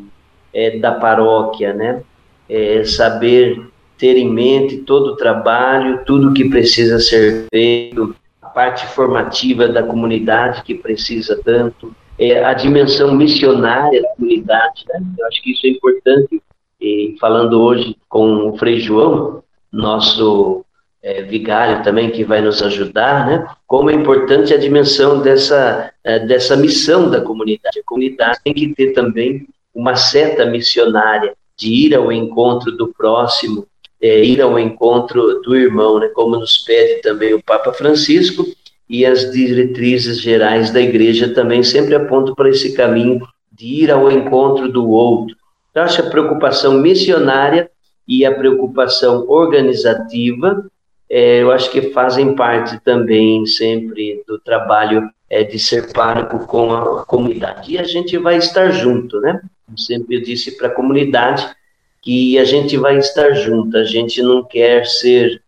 é, 0.54 0.78
da 0.78 0.92
paróquia, 0.92 1.74
né? 1.74 2.02
É, 2.48 2.84
saber 2.84 3.60
ter 3.98 4.16
em 4.16 4.30
mente 4.30 4.78
todo 4.78 5.08
o 5.08 5.16
trabalho, 5.16 6.04
tudo 6.06 6.32
que 6.32 6.48
precisa 6.48 6.98
ser 6.98 7.46
feito, 7.50 8.14
a 8.40 8.48
parte 8.48 8.86
formativa 8.86 9.68
da 9.68 9.82
comunidade 9.82 10.62
que 10.62 10.74
precisa 10.74 11.38
tanto, 11.44 11.94
é, 12.18 12.42
a 12.44 12.54
dimensão 12.54 13.14
missionária 13.14 14.00
da 14.00 14.08
comunidade, 14.10 14.84
né? 14.88 15.02
Eu 15.18 15.26
acho 15.26 15.42
que 15.42 15.52
isso 15.52 15.66
é 15.66 15.70
importante. 15.70 16.40
E 16.80 17.16
falando 17.20 17.60
hoje 17.60 17.96
com 18.08 18.48
o 18.48 18.56
Frei 18.56 18.80
João, 18.80 19.42
nosso 19.70 20.64
é, 21.02 21.22
vigário 21.22 21.82
também 21.82 22.10
que 22.10 22.24
vai 22.24 22.40
nos 22.40 22.62
ajudar, 22.62 23.26
né? 23.26 23.46
Como 23.66 23.90
é 23.90 23.94
importante 23.94 24.52
a 24.52 24.58
dimensão 24.58 25.20
dessa 25.20 25.90
é, 26.04 26.18
dessa 26.18 26.56
missão 26.56 27.10
da 27.10 27.20
comunidade. 27.20 27.78
A 27.78 27.84
comunidade 27.84 28.38
tem 28.44 28.52
que 28.52 28.74
ter 28.74 28.92
também 28.92 29.46
uma 29.74 29.96
seta 29.96 30.44
missionária 30.44 31.34
de 31.56 31.68
ir 31.68 31.94
ao 31.94 32.10
encontro 32.10 32.72
do 32.72 32.88
próximo, 32.88 33.66
é, 34.00 34.24
ir 34.24 34.40
ao 34.40 34.58
encontro 34.58 35.40
do 35.42 35.54
irmão, 35.54 35.98
né, 35.98 36.08
como 36.08 36.36
nos 36.36 36.58
pede 36.58 37.02
também 37.02 37.34
o 37.34 37.42
Papa 37.42 37.72
Francisco, 37.72 38.44
e 38.88 39.06
as 39.06 39.30
diretrizes 39.30 40.20
gerais 40.20 40.70
da 40.70 40.80
igreja 40.80 41.32
também 41.32 41.62
sempre 41.62 41.94
apontam 41.94 42.34
para 42.34 42.48
esse 42.48 42.74
caminho 42.74 43.20
de 43.52 43.84
ir 43.84 43.90
ao 43.90 44.10
encontro 44.10 44.70
do 44.70 44.88
outro. 44.88 45.36
Então, 45.70 45.84
acho 45.84 46.00
a 46.00 46.10
preocupação 46.10 46.74
missionária 46.74 47.70
e 48.08 48.24
a 48.24 48.34
preocupação 48.34 49.28
organizativa, 49.28 50.66
é, 51.10 51.42
eu 51.42 51.50
acho 51.50 51.70
que 51.72 51.90
fazem 51.90 52.36
parte 52.36 52.78
também 52.84 53.44
sempre 53.44 54.22
do 54.28 54.38
trabalho 54.38 55.10
é, 55.28 55.42
de 55.42 55.58
ser 55.58 55.92
pároco 55.92 56.46
com 56.46 56.72
a 56.72 57.04
comunidade. 57.04 57.72
E 57.72 57.78
a 57.78 57.82
gente 57.82 58.16
vai 58.16 58.36
estar 58.36 58.70
junto, 58.70 59.20
né? 59.20 59.40
sempre 59.76 60.16
eu 60.16 60.22
disse 60.22 60.56
para 60.56 60.68
a 60.68 60.74
comunidade 60.74 61.48
que 62.02 62.38
a 62.38 62.44
gente 62.44 62.76
vai 62.76 62.98
estar 62.98 63.32
junto, 63.32 63.76
a 63.76 63.84
gente 63.84 64.22
não 64.22 64.42
quer 64.42 64.86
ser 64.86 65.42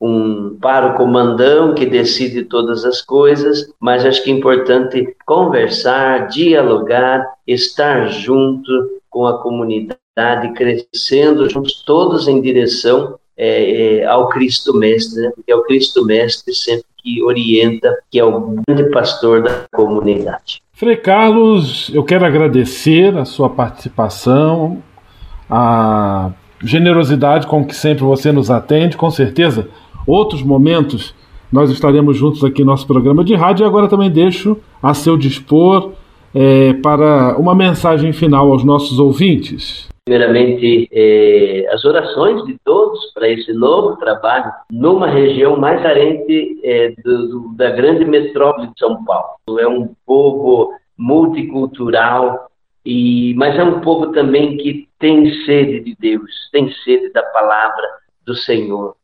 um 0.00 0.56
paro 0.58 0.96
comandão 0.96 1.74
que 1.74 1.84
decide 1.84 2.44
todas 2.44 2.84
as 2.86 3.02
coisas, 3.02 3.70
mas 3.78 4.06
acho 4.06 4.24
que 4.24 4.30
é 4.30 4.34
importante 4.34 5.14
conversar, 5.26 6.28
dialogar, 6.28 7.22
estar 7.46 8.06
junto 8.06 9.00
com 9.10 9.26
a 9.26 9.42
comunidade, 9.42 10.54
crescendo 10.54 11.50
juntos, 11.50 11.82
todos 11.84 12.26
em 12.26 12.40
direção 12.40 13.19
é, 13.42 14.00
é, 14.00 14.04
ao 14.04 14.28
Cristo 14.28 14.76
Mestre, 14.76 15.22
né? 15.22 15.30
porque 15.34 15.50
é 15.50 15.56
o 15.56 15.62
Cristo 15.62 16.04
Mestre 16.04 16.54
sempre 16.54 16.84
que 17.02 17.22
orienta, 17.22 17.96
que 18.10 18.18
é 18.18 18.24
o 18.24 18.62
grande 18.68 18.90
pastor 18.90 19.42
da 19.42 19.64
comunidade. 19.72 20.60
Frei 20.74 20.96
Carlos, 20.96 21.90
eu 21.94 22.04
quero 22.04 22.26
agradecer 22.26 23.16
a 23.16 23.24
sua 23.24 23.48
participação, 23.48 24.82
a 25.48 26.32
generosidade 26.62 27.46
com 27.46 27.64
que 27.64 27.74
sempre 27.74 28.04
você 28.04 28.30
nos 28.30 28.50
atende, 28.50 28.98
com 28.98 29.10
certeza. 29.10 29.68
Outros 30.06 30.42
momentos 30.42 31.14
nós 31.50 31.70
estaremos 31.70 32.18
juntos 32.18 32.44
aqui 32.44 32.60
no 32.60 32.70
nosso 32.72 32.86
programa 32.86 33.24
de 33.24 33.34
rádio 33.34 33.64
e 33.64 33.66
agora 33.66 33.88
também 33.88 34.10
deixo 34.10 34.58
a 34.82 34.92
seu 34.92 35.16
dispor 35.16 35.92
é, 36.34 36.74
para 36.74 37.38
uma 37.38 37.54
mensagem 37.54 38.12
final 38.12 38.52
aos 38.52 38.62
nossos 38.62 38.98
ouvintes. 38.98 39.88
Primeiramente, 40.10 40.88
eh, 40.90 41.68
as 41.70 41.84
orações 41.84 42.44
de 42.44 42.58
todos 42.64 43.12
para 43.12 43.28
esse 43.28 43.52
novo 43.52 43.94
trabalho 43.94 44.50
numa 44.68 45.06
região 45.06 45.56
mais 45.56 45.80
carente 45.80 46.60
eh, 46.64 46.92
do, 47.04 47.28
do, 47.28 47.54
da 47.54 47.70
grande 47.70 48.04
metrópole 48.04 48.66
de 48.66 48.72
São 48.76 49.04
Paulo. 49.04 49.36
É 49.60 49.68
um 49.68 49.94
povo 50.04 50.74
multicultural, 50.98 52.50
e, 52.84 53.34
mas 53.36 53.56
é 53.56 53.62
um 53.62 53.82
povo 53.82 54.08
também 54.08 54.56
que 54.56 54.88
tem 54.98 55.32
sede 55.44 55.78
de 55.78 55.96
Deus, 55.96 56.48
tem 56.50 56.72
sede 56.84 57.12
da 57.12 57.22
palavra 57.22 57.86
do 58.26 58.34
Senhor. 58.34 58.96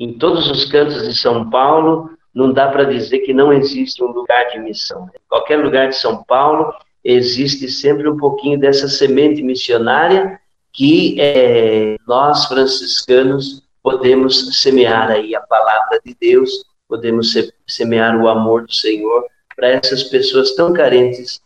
Em 0.00 0.14
todos 0.14 0.50
os 0.50 0.64
cantos 0.64 1.06
de 1.06 1.14
São 1.18 1.50
Paulo, 1.50 2.08
não 2.34 2.50
dá 2.50 2.68
para 2.68 2.84
dizer 2.84 3.18
que 3.18 3.34
não 3.34 3.52
existe 3.52 4.02
um 4.02 4.10
lugar 4.10 4.48
de 4.52 4.58
missão. 4.60 5.06
Em 5.14 5.28
qualquer 5.28 5.62
lugar 5.62 5.90
de 5.90 5.96
São 5.96 6.24
Paulo 6.24 6.72
existe 7.04 7.68
sempre 7.68 8.08
um 8.08 8.16
pouquinho 8.16 8.58
dessa 8.58 8.88
semente 8.88 9.42
missionária 9.42 10.40
que 10.76 11.16
é, 11.18 11.96
nós 12.06 12.44
franciscanos 12.44 13.62
podemos 13.82 14.60
semear 14.60 15.10
aí 15.10 15.34
a 15.34 15.40
palavra 15.40 15.98
de 16.04 16.14
Deus, 16.20 16.50
podemos 16.86 17.34
semear 17.66 18.20
o 18.20 18.28
amor 18.28 18.66
do 18.66 18.72
Senhor 18.72 19.24
para 19.56 19.68
essas 19.68 20.02
pessoas 20.04 20.54
tão 20.54 20.72
carentes 20.72 21.40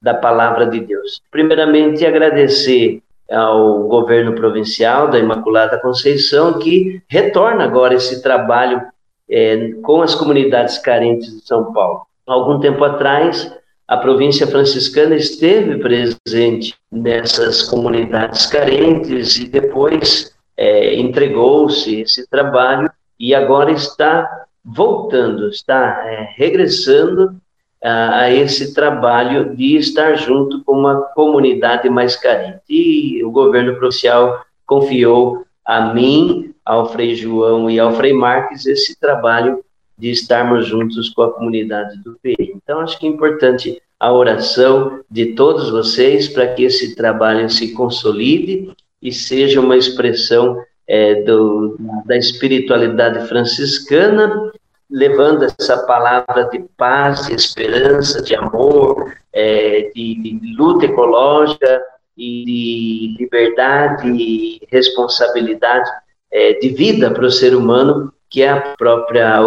da 0.00 0.14
palavra 0.14 0.66
de 0.66 0.78
Deus. 0.80 1.20
Primeiramente, 1.30 2.06
agradecer 2.06 3.02
ao 3.28 3.88
governo 3.88 4.34
provincial 4.34 5.08
da 5.08 5.18
Imaculada 5.18 5.80
Conceição, 5.80 6.60
que 6.60 7.02
retorna 7.08 7.64
agora 7.64 7.94
esse 7.94 8.22
trabalho 8.22 8.80
é, 9.28 9.72
com 9.82 10.00
as 10.00 10.14
comunidades 10.14 10.78
carentes 10.78 11.34
de 11.34 11.44
São 11.44 11.72
Paulo. 11.72 12.06
Algum 12.24 12.60
tempo 12.60 12.84
atrás, 12.84 13.52
a 13.88 13.96
província 13.96 14.46
franciscana 14.46 15.14
esteve 15.14 15.78
presente 15.78 16.74
nessas 16.90 17.62
comunidades 17.62 18.46
carentes 18.46 19.36
e 19.38 19.46
depois 19.46 20.34
é, 20.56 20.96
entregou-se 20.96 22.00
esse 22.00 22.28
trabalho 22.28 22.90
e 23.18 23.34
agora 23.34 23.70
está 23.70 24.44
voltando, 24.64 25.48
está 25.48 26.02
é, 26.04 26.34
regressando 26.36 27.36
a, 27.82 28.22
a 28.22 28.32
esse 28.32 28.74
trabalho 28.74 29.54
de 29.54 29.76
estar 29.76 30.16
junto 30.16 30.64
com 30.64 30.72
uma 30.72 31.02
comunidade 31.14 31.88
mais 31.88 32.16
carente. 32.16 32.62
E 32.68 33.24
o 33.24 33.30
governo 33.30 33.76
provincial 33.76 34.44
confiou 34.66 35.44
a 35.64 35.94
mim, 35.94 36.52
ao 36.64 36.86
Frei 36.90 37.14
João 37.14 37.70
e 37.70 37.78
ao 37.78 37.92
Frei 37.92 38.12
Marques 38.12 38.66
esse 38.66 38.98
trabalho 38.98 39.64
de 39.98 40.10
estarmos 40.10 40.66
juntos 40.66 41.10
com 41.10 41.22
a 41.22 41.32
comunidade 41.32 41.98
do 42.02 42.18
PEI. 42.22 42.52
Então, 42.54 42.80
acho 42.80 42.98
que 42.98 43.06
é 43.06 43.10
importante 43.10 43.80
a 43.98 44.12
oração 44.12 45.00
de 45.10 45.34
todos 45.34 45.70
vocês 45.70 46.28
para 46.28 46.48
que 46.48 46.64
esse 46.64 46.94
trabalho 46.94 47.48
se 47.48 47.72
consolide 47.72 48.70
e 49.00 49.12
seja 49.12 49.60
uma 49.60 49.76
expressão 49.76 50.62
é, 50.86 51.22
do, 51.22 51.76
da 52.04 52.16
espiritualidade 52.16 53.26
franciscana 53.26 54.52
levando 54.90 55.44
essa 55.44 55.78
palavra 55.84 56.48
de 56.50 56.60
paz, 56.76 57.26
de 57.26 57.34
esperança, 57.34 58.22
de 58.22 58.34
amor, 58.34 59.12
é, 59.32 59.90
de, 59.94 60.14
de, 60.14 60.54
luta 60.56 60.86
ecológica 60.86 61.82
e 62.16 62.44
de 62.44 63.16
liberdade 63.18 64.08
e 64.08 64.60
responsabilidade 64.70 65.90
é, 66.30 66.54
de 66.54 66.68
vida 66.70 67.10
para 67.10 67.26
o 67.26 67.30
ser 67.30 67.54
humano, 67.54 68.12
que 68.36 68.42
é 68.42 68.50
a 68.50 68.60
própria, 68.76 69.38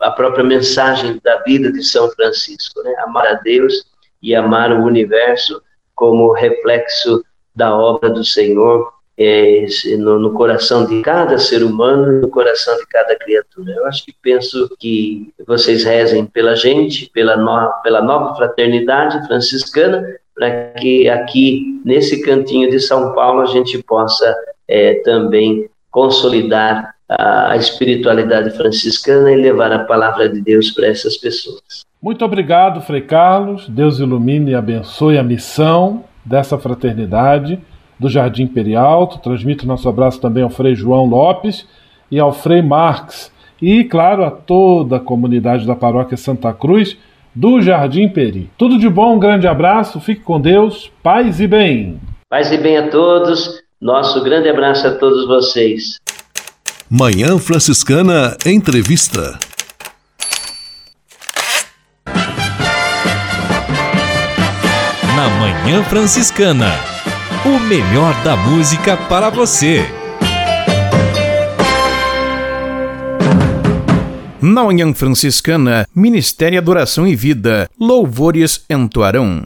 a 0.00 0.10
própria 0.10 0.42
mensagem 0.42 1.20
da 1.22 1.36
vida 1.42 1.70
de 1.70 1.80
São 1.80 2.10
Francisco, 2.10 2.82
né? 2.82 2.92
amar 3.06 3.24
a 3.24 3.34
Deus 3.34 3.86
e 4.20 4.34
amar 4.34 4.72
o 4.72 4.82
universo 4.82 5.62
como 5.94 6.32
reflexo 6.32 7.24
da 7.54 7.72
obra 7.72 8.10
do 8.10 8.24
Senhor 8.24 8.92
é, 9.16 9.64
no, 9.96 10.18
no, 10.18 10.32
coração 10.32 10.84
de 10.84 11.02
cada 11.02 11.38
ser 11.38 11.62
humano 11.62 12.14
e 12.14 12.20
no 12.20 12.28
coração 12.30 12.76
de 12.78 12.86
cada 12.88 13.14
criatura. 13.14 13.74
Eu 13.74 13.86
acho 13.86 14.04
que 14.04 14.12
penso 14.20 14.68
que 14.80 15.32
vocês 15.46 15.84
rezem 15.84 16.26
pela 16.26 16.56
gente, 16.56 17.08
pela, 17.10 17.36
no, 17.36 17.72
pela 17.84 18.02
nova 18.02 18.34
fraternidade 18.34 19.24
franciscana, 19.28 20.04
para 20.34 20.72
que 20.80 21.08
aqui, 21.08 21.80
nesse 21.84 22.20
cantinho 22.22 22.68
de 22.68 22.80
São 22.80 23.14
Paulo, 23.14 23.42
a 23.42 23.46
gente 23.46 23.80
possa 23.84 24.34
é, 24.66 24.94
também 25.04 25.70
consolidar 25.92 26.92
a, 27.18 27.56
espiritualidade 27.56 28.50
franciscana 28.56 29.30
e 29.32 29.36
levar 29.36 29.72
a 29.72 29.80
palavra 29.80 30.28
de 30.28 30.40
Deus 30.40 30.70
para 30.70 30.86
essas 30.86 31.16
pessoas. 31.16 31.84
Muito 32.00 32.24
obrigado, 32.24 32.80
Frei 32.80 33.00
Carlos. 33.00 33.68
Deus 33.68 33.98
ilumine 33.98 34.52
e 34.52 34.54
abençoe 34.54 35.18
a 35.18 35.22
missão 35.22 36.04
dessa 36.24 36.58
fraternidade 36.58 37.58
do 37.98 38.08
Jardim 38.08 38.46
Perialto. 38.46 39.18
Transmito 39.18 39.66
nosso 39.66 39.88
abraço 39.88 40.20
também 40.20 40.42
ao 40.42 40.50
Frei 40.50 40.74
João 40.74 41.06
Lopes 41.06 41.66
e 42.10 42.18
ao 42.18 42.32
Frei 42.32 42.60
Marx. 42.60 43.32
E, 43.60 43.84
claro, 43.84 44.24
a 44.24 44.30
toda 44.30 44.96
a 44.96 45.00
comunidade 45.00 45.66
da 45.66 45.76
Paróquia 45.76 46.16
Santa 46.16 46.52
Cruz 46.52 46.96
do 47.34 47.60
Jardim 47.60 48.08
Peri. 48.08 48.50
Tudo 48.58 48.78
de 48.78 48.88
bom, 48.88 49.14
um 49.14 49.18
grande 49.18 49.46
abraço, 49.46 50.00
fique 50.00 50.20
com 50.20 50.40
Deus, 50.40 50.90
paz 51.02 51.40
e 51.40 51.46
bem. 51.46 52.00
Paz 52.28 52.52
e 52.52 52.58
bem 52.58 52.76
a 52.76 52.90
todos, 52.90 53.62
nosso 53.80 54.22
grande 54.22 54.48
abraço 54.48 54.86
a 54.86 54.92
todos 54.92 55.26
vocês. 55.26 55.98
Manhã 56.94 57.38
Franciscana 57.38 58.36
Entrevista. 58.44 59.38
Na 65.16 65.26
Manhã 65.40 65.82
Franciscana 65.84 66.70
o 67.46 67.58
melhor 67.60 68.12
da 68.22 68.36
música 68.36 68.94
para 68.94 69.30
você. 69.30 69.86
Na 74.42 74.62
Manhã 74.62 74.92
Franciscana, 74.92 75.88
Ministério 75.94 76.58
Adoração 76.58 77.06
e 77.06 77.16
Vida, 77.16 77.70
Louvores 77.80 78.66
entoarão. 78.68 79.42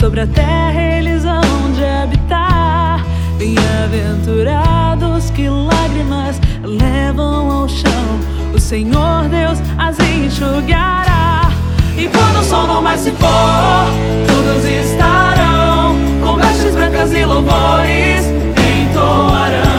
Sobre 0.00 0.22
a 0.22 0.26
terra 0.26 0.80
eles 0.80 1.26
hão 1.26 1.72
de 1.74 1.84
habitar. 1.84 3.04
Bem-aventurados 3.36 5.28
que 5.30 5.46
lágrimas 5.46 6.40
levam 6.64 7.50
ao 7.50 7.68
chão, 7.68 8.18
o 8.54 8.58
Senhor 8.58 9.28
Deus 9.28 9.58
as 9.76 9.98
enxugará. 9.98 11.50
E 11.98 12.08
quando 12.08 12.40
o 12.40 12.44
sol 12.44 12.66
não 12.66 12.80
mais 12.80 13.02
se 13.02 13.10
for, 13.10 13.86
todos 14.26 14.64
estarão 14.64 15.94
com 16.24 16.36
vestes 16.36 16.74
brancas 16.74 17.12
e 17.12 17.22
louvores 17.22 18.24
entoarão 18.56 19.69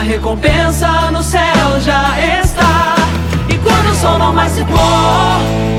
A 0.00 0.02
recompensa 0.02 1.10
no 1.10 1.22
céu 1.22 1.78
já 1.84 2.14
está. 2.42 2.94
E 3.50 3.58
quando 3.58 3.90
o 3.90 3.94
sol 3.94 4.18
não 4.18 4.32
mais 4.32 4.50
se 4.50 4.64
pôr, 4.64 4.78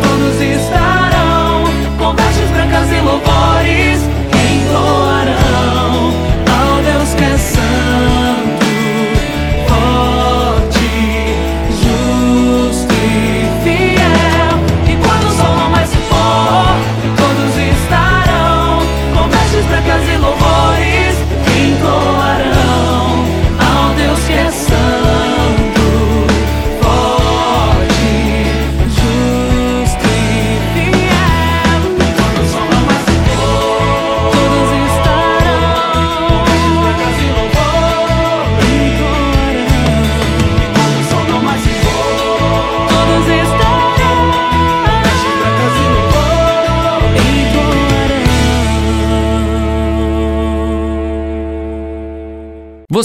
todos 0.04 0.40
estarão 0.40 1.64
com 1.98 2.14
vestes 2.14 2.52
brancas 2.52 2.92
e 2.92 3.02
louvores 3.02 4.21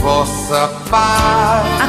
Vossa 0.00 0.68
paz. 0.90 1.79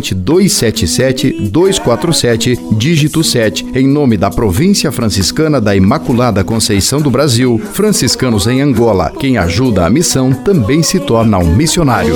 277 0.00 1.50
247, 1.50 2.58
dígito 2.72 3.22
7, 3.22 3.66
em 3.74 3.86
nome 3.86 4.16
da 4.16 4.30
Província 4.30 4.90
Franciscana 4.90 5.60
da 5.60 5.74
Imaculada 5.74 6.42
Conceição 6.44 7.00
do 7.00 7.10
Brasil, 7.10 7.60
franciscanos 7.72 8.46
em 8.46 8.60
Angola. 8.60 9.12
Quem 9.18 9.36
ajuda 9.36 9.84
a 9.84 9.90
missão 9.90 10.32
também 10.32 10.82
se 10.82 11.00
torna 11.00 11.38
um 11.38 11.54
missionário. 11.54 12.14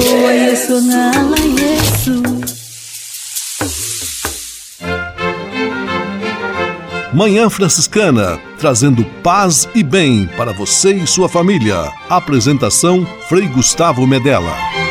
Manhã 7.12 7.48
Franciscana, 7.48 8.38
trazendo 8.58 9.02
paz 9.22 9.66
e 9.74 9.82
bem 9.82 10.28
para 10.36 10.52
você 10.52 10.92
e 10.92 11.06
sua 11.06 11.30
família. 11.30 11.90
Apresentação 12.10 13.06
Frei 13.26 13.48
Gustavo 13.48 14.06
Medella. 14.06 14.86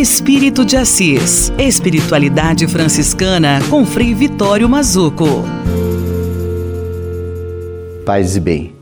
Espírito 0.00 0.64
de 0.64 0.78
Assis. 0.78 1.52
Espiritualidade 1.58 2.66
franciscana 2.66 3.58
com 3.68 3.84
Frei 3.84 4.14
Vitório 4.14 4.66
Mazuco. 4.66 5.26
Paz 8.06 8.34
e 8.34 8.40
bem. 8.40 8.72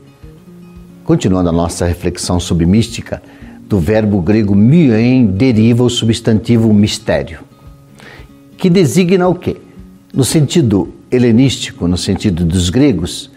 Continuando 1.03 1.49
a 1.49 1.51
nossa 1.51 1.85
reflexão 1.85 2.39
sobre 2.39 2.65
mística, 2.65 3.21
do 3.67 3.81
verbo 3.81 4.21
grego 4.21 4.55
mien 4.55 5.25
deriva 5.25 5.83
o 5.83 5.89
substantivo 5.89 6.73
mistério, 6.73 7.39
que 8.57 8.69
designa 8.69 9.27
o 9.27 9.35
quê? 9.35 9.57
No 10.13 10.23
sentido 10.23 10.93
helenístico, 11.11 11.85
no 11.85 11.97
sentido 11.97 12.45
dos 12.45 12.69
gregos, 12.69 13.29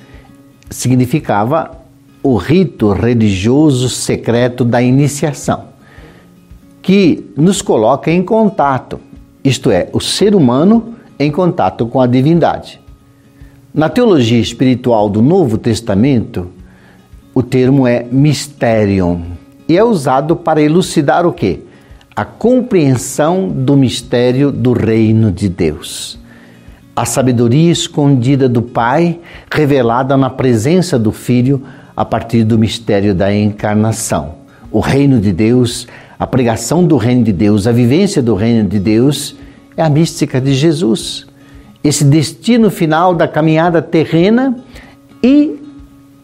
significava 0.70 1.82
o 2.22 2.36
rito 2.36 2.92
religioso 2.92 3.88
secreto 3.88 4.64
da 4.64 4.80
iniciação, 4.80 5.71
que 6.82 7.30
nos 7.36 7.62
coloca 7.62 8.10
em 8.10 8.22
contato, 8.22 9.00
isto 9.44 9.70
é, 9.70 9.88
o 9.92 10.00
ser 10.00 10.34
humano 10.34 10.96
em 11.18 11.30
contato 11.30 11.86
com 11.86 12.00
a 12.00 12.06
divindade. 12.06 12.80
Na 13.72 13.88
teologia 13.88 14.40
espiritual 14.40 15.08
do 15.08 15.22
Novo 15.22 15.56
Testamento, 15.56 16.50
o 17.32 17.42
termo 17.42 17.86
é 17.86 18.04
mysterium 18.10 19.22
e 19.68 19.78
é 19.78 19.84
usado 19.84 20.36
para 20.36 20.60
elucidar 20.60 21.24
o 21.26 21.32
quê? 21.32 21.60
A 22.14 22.24
compreensão 22.24 23.48
do 23.48 23.74
mistério 23.74 24.52
do 24.52 24.72
reino 24.72 25.32
de 25.32 25.48
Deus. 25.48 26.18
A 26.94 27.06
sabedoria 27.06 27.72
escondida 27.72 28.46
do 28.46 28.60
Pai, 28.60 29.18
revelada 29.50 30.14
na 30.16 30.28
presença 30.28 30.98
do 30.98 31.10
Filho 31.10 31.62
a 31.96 32.04
partir 32.04 32.44
do 32.44 32.58
mistério 32.58 33.14
da 33.14 33.34
encarnação. 33.34 34.34
O 34.70 34.80
reino 34.80 35.18
de 35.18 35.32
Deus, 35.32 35.86
a 36.22 36.26
pregação 36.28 36.84
do 36.84 36.96
reino 36.96 37.24
de 37.24 37.32
Deus, 37.32 37.66
a 37.66 37.72
vivência 37.72 38.22
do 38.22 38.36
reino 38.36 38.68
de 38.68 38.78
Deus 38.78 39.34
é 39.76 39.82
a 39.82 39.90
mística 39.90 40.40
de 40.40 40.54
Jesus. 40.54 41.26
Esse 41.82 42.04
destino 42.04 42.70
final 42.70 43.12
da 43.12 43.26
caminhada 43.26 43.82
terrena 43.82 44.56
e 45.20 45.60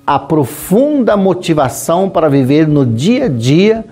a 0.07 0.17
profunda 0.17 1.17
motivação 1.17 2.09
para 2.09 2.29
viver 2.29 2.69
no 2.69 2.87
dia 2.87 3.25
a 3.25 3.29
dia 3.29 3.85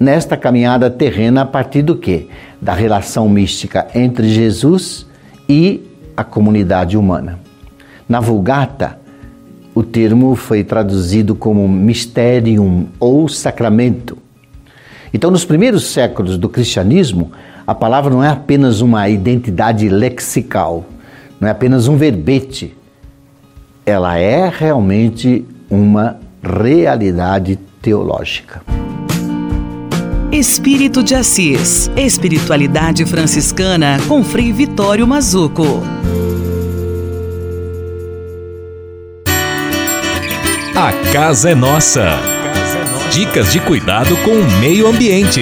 nesta 0.00 0.38
caminhada 0.38 0.88
terrena 0.88 1.42
a 1.42 1.44
partir 1.44 1.82
do 1.82 1.96
quê? 1.96 2.28
Da 2.58 2.72
relação 2.72 3.28
mística 3.28 3.88
entre 3.94 4.30
Jesus 4.30 5.06
e 5.46 5.82
a 6.16 6.24
comunidade 6.24 6.96
humana. 6.96 7.38
Na 8.08 8.20
Vulgata, 8.20 8.98
o 9.74 9.82
termo 9.82 10.34
foi 10.34 10.64
traduzido 10.64 11.34
como 11.34 11.68
mysterium 11.68 12.86
ou 12.98 13.28
sacramento. 13.28 14.24
Então, 15.16 15.30
nos 15.30 15.46
primeiros 15.46 15.86
séculos 15.86 16.36
do 16.36 16.46
cristianismo, 16.46 17.32
a 17.66 17.74
palavra 17.74 18.10
não 18.10 18.22
é 18.22 18.28
apenas 18.28 18.82
uma 18.82 19.08
identidade 19.08 19.88
lexical, 19.88 20.84
não 21.40 21.48
é 21.48 21.52
apenas 21.52 21.88
um 21.88 21.96
verbete. 21.96 22.76
Ela 23.86 24.18
é 24.18 24.46
realmente 24.54 25.42
uma 25.70 26.18
realidade 26.42 27.58
teológica. 27.80 28.60
Espírito 30.30 31.02
de 31.02 31.14
Assis. 31.14 31.90
Espiritualidade 31.96 33.06
franciscana 33.06 33.96
com 34.06 34.22
Frei 34.22 34.52
Vitório 34.52 35.06
Mazuco. 35.06 35.80
A 40.74 40.92
casa 41.10 41.52
é 41.52 41.54
nossa. 41.54 42.35
Dicas 43.12 43.52
de 43.52 43.60
cuidado 43.60 44.14
com 44.24 44.32
o 44.32 44.60
meio 44.60 44.86
ambiente. 44.88 45.40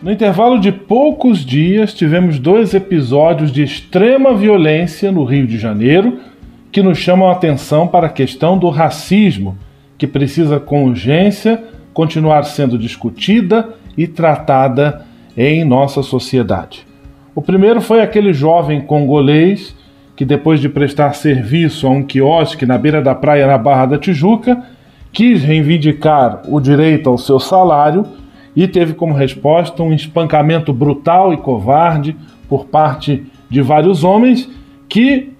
No 0.00 0.12
intervalo 0.12 0.60
de 0.60 0.70
poucos 0.70 1.44
dias, 1.44 1.94
tivemos 1.94 2.38
dois 2.38 2.74
episódios 2.74 3.50
de 3.50 3.62
extrema 3.64 4.34
violência 4.34 5.10
no 5.10 5.24
Rio 5.24 5.46
de 5.46 5.58
Janeiro 5.58 6.20
que 6.70 6.82
nos 6.82 6.98
chamam 6.98 7.28
a 7.28 7.32
atenção 7.32 7.88
para 7.88 8.08
a 8.08 8.10
questão 8.10 8.58
do 8.58 8.68
racismo, 8.68 9.56
que 9.96 10.06
precisa 10.06 10.60
com 10.60 10.84
urgência 10.84 11.64
continuar 11.94 12.44
sendo 12.44 12.78
discutida 12.78 13.70
e 13.96 14.06
tratada 14.06 15.06
em 15.36 15.64
nossa 15.64 16.02
sociedade. 16.02 16.86
O 17.34 17.40
primeiro 17.40 17.80
foi 17.80 18.00
aquele 18.00 18.32
jovem 18.32 18.82
congolês 18.82 19.74
que, 20.16 20.24
depois 20.24 20.60
de 20.60 20.68
prestar 20.68 21.14
serviço 21.14 21.86
a 21.86 21.90
um 21.90 22.02
quiosque 22.02 22.66
na 22.66 22.78
beira 22.78 23.02
da 23.02 23.14
praia 23.14 23.46
na 23.46 23.58
Barra 23.58 23.86
da 23.86 23.98
Tijuca, 23.98 24.62
quis 25.12 25.42
reivindicar 25.42 26.42
o 26.48 26.60
direito 26.60 27.08
ao 27.08 27.18
seu 27.18 27.38
salário 27.38 28.04
e 28.54 28.68
teve 28.68 28.94
como 28.94 29.14
resposta 29.14 29.82
um 29.82 29.92
espancamento 29.92 30.72
brutal 30.72 31.32
e 31.32 31.36
covarde 31.36 32.16
por 32.48 32.66
parte 32.66 33.24
de 33.48 33.60
vários 33.60 34.04
homens 34.04 34.48
que 34.88 35.32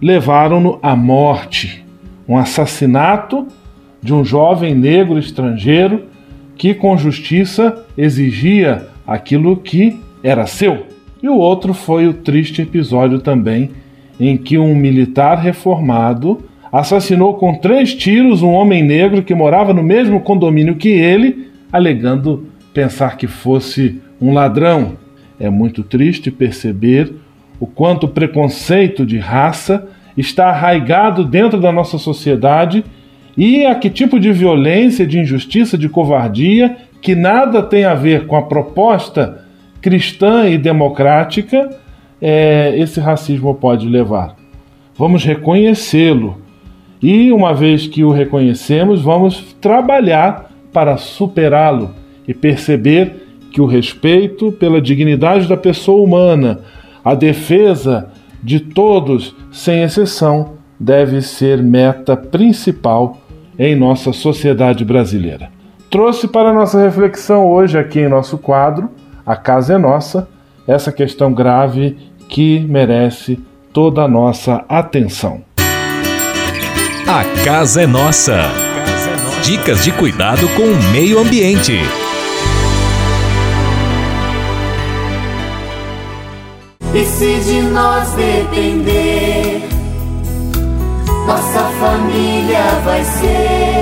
levaram-no 0.00 0.78
à 0.82 0.94
morte. 0.94 1.84
Um 2.28 2.36
assassinato 2.36 3.46
de 4.02 4.12
um 4.12 4.24
jovem 4.24 4.74
negro 4.74 5.18
estrangeiro 5.18 6.04
que, 6.56 6.74
com 6.74 6.96
justiça, 6.96 7.84
exigia 7.96 8.86
aquilo 9.06 9.56
que 9.56 9.98
era 10.22 10.46
seu. 10.46 10.86
E 11.22 11.28
o 11.28 11.36
outro 11.36 11.72
foi 11.72 12.06
o 12.06 12.14
triste 12.14 12.62
episódio 12.62 13.20
também 13.20 13.70
em 14.18 14.36
que 14.36 14.58
um 14.58 14.74
militar 14.74 15.38
reformado 15.38 16.44
assassinou 16.72 17.34
com 17.34 17.54
três 17.54 17.94
tiros 17.94 18.42
um 18.42 18.52
homem 18.52 18.82
negro 18.82 19.22
que 19.22 19.34
morava 19.34 19.72
no 19.72 19.82
mesmo 19.82 20.20
condomínio 20.20 20.76
que 20.76 20.88
ele 20.88 21.48
alegando 21.72 22.48
pensar 22.72 23.16
que 23.16 23.26
fosse 23.26 24.00
um 24.20 24.32
ladrão. 24.32 24.96
É 25.38 25.50
muito 25.50 25.82
triste 25.82 26.30
perceber 26.30 27.12
o 27.58 27.66
quanto 27.66 28.04
o 28.04 28.08
preconceito 28.08 29.04
de 29.04 29.18
raça 29.18 29.88
está 30.16 30.48
arraigado 30.48 31.24
dentro 31.24 31.60
da 31.60 31.70
nossa 31.70 31.98
sociedade 31.98 32.84
e 33.36 33.66
a 33.66 33.74
que 33.74 33.90
tipo 33.90 34.18
de 34.18 34.32
violência, 34.32 35.06
de 35.06 35.18
injustiça, 35.18 35.76
de 35.76 35.88
covardia, 35.88 36.76
que 37.02 37.14
nada 37.14 37.62
tem 37.62 37.84
a 37.84 37.94
ver 37.94 38.26
com 38.26 38.36
a 38.36 38.42
proposta 38.42 39.44
cristã 39.80 40.48
e 40.48 40.56
democrática, 40.56 41.68
é, 42.20 42.74
esse 42.78 43.00
racismo 43.00 43.54
pode 43.54 43.88
levar. 43.88 44.36
Vamos 44.96 45.24
reconhecê-lo 45.24 46.38
e, 47.02 47.30
uma 47.32 47.52
vez 47.52 47.86
que 47.86 48.02
o 48.02 48.10
reconhecemos, 48.10 49.02
vamos 49.02 49.54
trabalhar 49.60 50.50
para 50.72 50.96
superá-lo 50.96 51.90
e 52.26 52.34
perceber 52.34 53.26
que 53.50 53.60
o 53.60 53.66
respeito 53.66 54.52
pela 54.52 54.80
dignidade 54.80 55.48
da 55.48 55.56
pessoa 55.56 56.02
humana, 56.02 56.60
a 57.04 57.14
defesa 57.14 58.10
de 58.42 58.60
todos, 58.60 59.34
sem 59.50 59.82
exceção, 59.82 60.54
deve 60.78 61.22
ser 61.22 61.62
meta 61.62 62.16
principal 62.16 63.18
em 63.58 63.74
nossa 63.74 64.12
sociedade 64.12 64.84
brasileira. 64.84 65.50
Trouxe 65.90 66.28
para 66.28 66.52
nossa 66.52 66.82
reflexão 66.82 67.46
hoje, 67.46 67.78
aqui 67.78 68.00
em 68.00 68.08
nosso 68.08 68.36
quadro, 68.36 68.90
A 69.24 69.36
Casa 69.36 69.74
é 69.74 69.78
Nossa, 69.78 70.28
essa 70.66 70.90
questão 70.90 71.32
grave 71.32 71.96
que 72.28 72.60
merece 72.60 73.38
toda 73.72 74.02
a 74.02 74.08
nossa 74.08 74.64
atenção. 74.68 75.42
A 77.06 77.44
Casa 77.44 77.82
é 77.82 77.86
Nossa. 77.86 78.50
Dicas 79.44 79.84
de 79.84 79.92
cuidado 79.92 80.48
com 80.56 80.62
o 80.62 80.82
meio 80.90 81.20
ambiente. 81.20 81.78
E 86.92 87.04
se 87.04 87.38
de 87.40 87.60
nós 87.62 88.10
depender, 88.12 89.62
nossa 91.26 91.60
família 91.78 92.64
vai 92.84 93.04
ser 93.04 93.75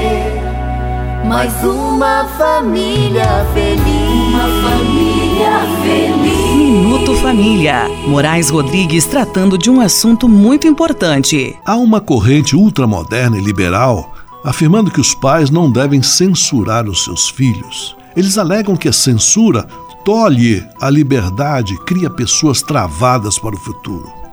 mais 1.25 1.53
uma 1.65 2.27
família 2.37 3.47
feliz. 3.55 4.29
Uma 4.29 4.69
família 4.69 5.61
feliz. 5.83 6.55
Minuto 6.55 7.15
Família. 7.17 7.89
Moraes 8.07 8.51
Rodrigues 8.51 9.07
tratando 9.07 9.57
de 9.57 9.71
um 9.71 9.81
assunto 9.81 10.29
muito 10.29 10.67
importante. 10.67 11.57
Há 11.65 11.77
uma 11.77 12.01
corrente 12.01 12.55
ultramoderna 12.55 13.39
e 13.39 13.41
liberal 13.41 14.15
afirmando 14.45 14.91
que 14.91 15.01
os 15.01 15.15
pais 15.15 15.49
não 15.49 15.71
devem 15.71 16.03
censurar 16.03 16.87
os 16.87 17.05
seus 17.05 17.31
filhos. 17.31 17.97
Eles 18.15 18.37
alegam 18.37 18.77
que 18.77 18.89
a 18.89 18.93
censura 18.93 19.67
tolhe 20.05 20.63
a 20.79 20.91
liberdade, 20.91 21.75
cria 21.87 22.11
pessoas 22.11 22.61
travadas 22.61 23.39
para 23.39 23.55
o 23.55 23.59
futuro. 23.59 24.24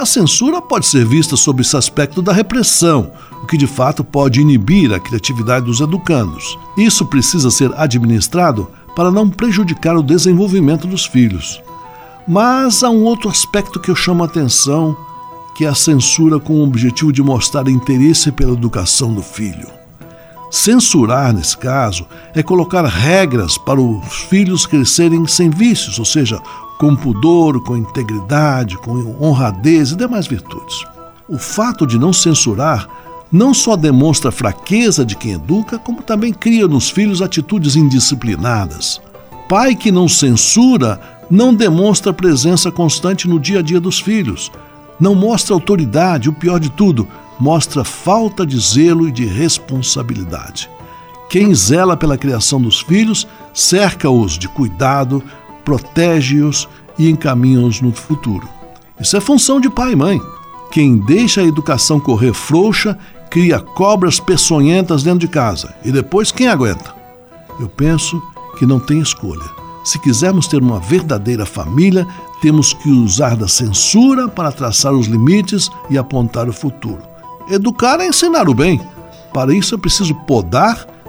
A 0.00 0.06
censura 0.06 0.62
pode 0.62 0.86
ser 0.86 1.04
vista 1.04 1.36
sob 1.36 1.60
esse 1.60 1.76
aspecto 1.76 2.22
da 2.22 2.32
repressão, 2.32 3.12
o 3.42 3.46
que 3.46 3.58
de 3.58 3.66
fato 3.66 4.02
pode 4.02 4.40
inibir 4.40 4.94
a 4.94 4.98
criatividade 4.98 5.66
dos 5.66 5.82
educandos. 5.82 6.58
Isso 6.74 7.04
precisa 7.04 7.50
ser 7.50 7.70
administrado 7.76 8.66
para 8.96 9.10
não 9.10 9.28
prejudicar 9.28 9.94
o 9.98 10.02
desenvolvimento 10.02 10.86
dos 10.86 11.04
filhos. 11.04 11.62
Mas 12.26 12.82
há 12.82 12.88
um 12.88 13.04
outro 13.04 13.28
aspecto 13.28 13.78
que 13.78 13.90
eu 13.90 13.94
chamo 13.94 14.22
a 14.22 14.26
atenção 14.26 14.96
que 15.54 15.66
é 15.66 15.68
a 15.68 15.74
censura 15.74 16.40
com 16.40 16.54
o 16.54 16.64
objetivo 16.64 17.12
de 17.12 17.22
mostrar 17.22 17.68
interesse 17.68 18.32
pela 18.32 18.54
educação 18.54 19.12
do 19.12 19.20
filho. 19.20 19.68
Censurar, 20.50 21.32
nesse 21.34 21.56
caso, 21.56 22.06
é 22.34 22.42
colocar 22.42 22.86
regras 22.86 23.58
para 23.58 23.80
os 23.80 24.14
filhos 24.22 24.64
crescerem 24.64 25.26
sem 25.26 25.50
vícios, 25.50 25.98
ou 25.98 26.06
seja, 26.06 26.40
com 26.80 26.96
pudor, 26.96 27.62
com 27.62 27.76
integridade, 27.76 28.78
com 28.78 29.14
honradez 29.20 29.90
e 29.90 29.96
demais 29.96 30.26
virtudes. 30.26 30.82
O 31.28 31.36
fato 31.36 31.86
de 31.86 31.98
não 31.98 32.10
censurar 32.10 32.88
não 33.30 33.52
só 33.52 33.76
demonstra 33.76 34.30
a 34.30 34.32
fraqueza 34.32 35.04
de 35.04 35.14
quem 35.14 35.32
educa, 35.32 35.78
como 35.78 36.02
também 36.02 36.32
cria 36.32 36.66
nos 36.66 36.88
filhos 36.88 37.20
atitudes 37.20 37.76
indisciplinadas. 37.76 38.98
Pai 39.46 39.74
que 39.74 39.92
não 39.92 40.08
censura 40.08 40.98
não 41.30 41.52
demonstra 41.52 42.14
presença 42.14 42.72
constante 42.72 43.28
no 43.28 43.38
dia 43.38 43.58
a 43.58 43.62
dia 43.62 43.78
dos 43.78 44.00
filhos, 44.00 44.50
não 44.98 45.14
mostra 45.14 45.54
autoridade, 45.54 46.30
o 46.30 46.32
pior 46.32 46.58
de 46.58 46.70
tudo, 46.70 47.06
mostra 47.38 47.84
falta 47.84 48.46
de 48.46 48.58
zelo 48.58 49.06
e 49.06 49.12
de 49.12 49.26
responsabilidade. 49.26 50.70
Quem 51.28 51.54
zela 51.54 51.96
pela 51.96 52.18
criação 52.18 52.60
dos 52.60 52.80
filhos, 52.80 53.26
cerca-os 53.54 54.36
de 54.36 54.48
cuidado, 54.48 55.22
protege-os 55.64 56.68
e 56.98 57.08
encaminha-os 57.08 57.80
no 57.80 57.92
futuro. 57.92 58.48
Isso 59.00 59.16
é 59.16 59.20
função 59.20 59.60
de 59.60 59.70
pai 59.70 59.92
e 59.92 59.96
mãe. 59.96 60.20
Quem 60.70 60.98
deixa 60.98 61.40
a 61.40 61.44
educação 61.44 61.98
correr 61.98 62.32
frouxa, 62.32 62.98
cria 63.30 63.58
cobras 63.60 64.20
peçonhentas 64.20 65.02
dentro 65.02 65.20
de 65.20 65.28
casa. 65.28 65.74
E 65.84 65.90
depois 65.90 66.30
quem 66.30 66.48
aguenta? 66.48 66.94
Eu 67.58 67.68
penso 67.68 68.20
que 68.58 68.66
não 68.66 68.78
tem 68.78 69.00
escolha. 69.00 69.44
Se 69.84 69.98
quisermos 69.98 70.46
ter 70.46 70.62
uma 70.62 70.78
verdadeira 70.78 71.46
família, 71.46 72.06
temos 72.42 72.72
que 72.72 72.90
usar 72.90 73.36
da 73.36 73.48
censura 73.48 74.28
para 74.28 74.52
traçar 74.52 74.92
os 74.92 75.06
limites 75.06 75.70
e 75.88 75.96
apontar 75.96 76.48
o 76.48 76.52
futuro. 76.52 77.02
Educar 77.50 78.00
é 78.00 78.08
ensinar 78.08 78.48
o 78.48 78.54
bem. 78.54 78.80
Para 79.32 79.54
isso 79.54 79.74
é 79.74 79.78
preciso 79.78 80.14
podar, 80.26 80.86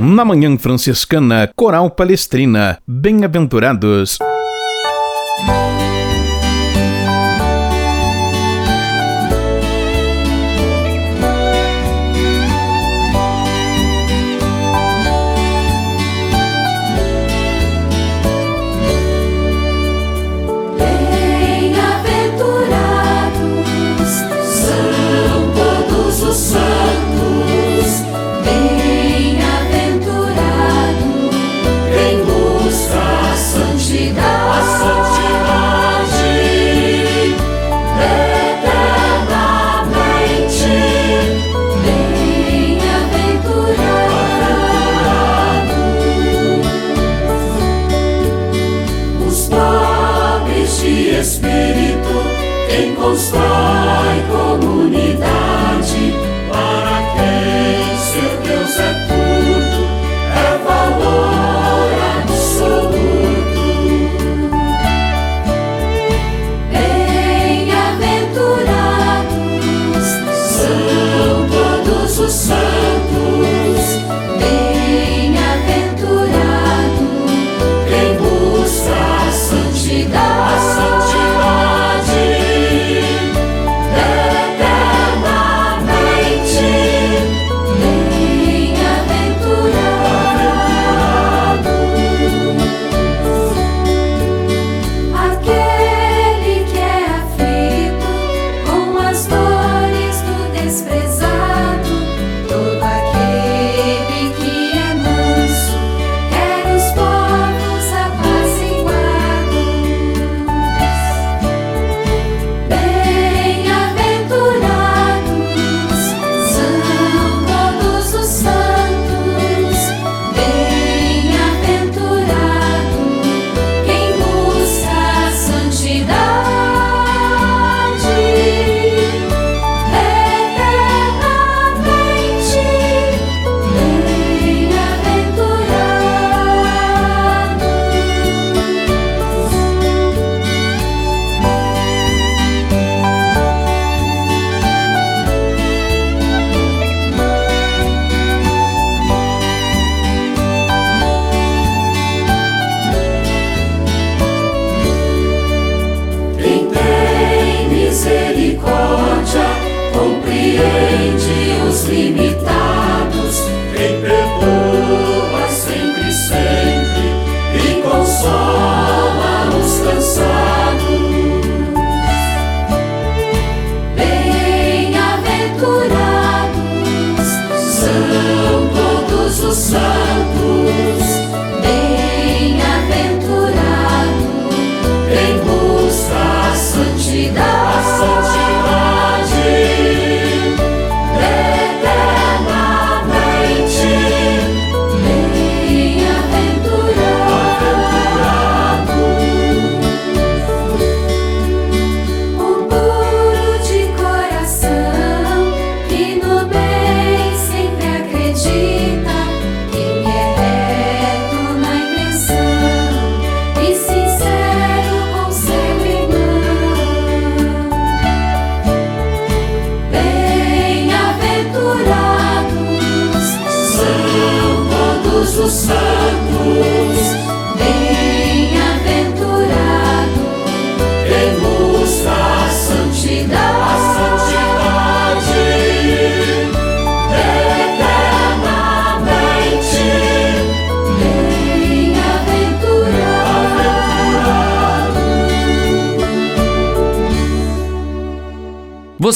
Na 0.00 0.24
Manhã 0.24 0.56
Franciscana, 0.56 1.50
Coral 1.56 1.90
Palestrina. 1.90 2.78
Bem-aventurados. 2.86 4.16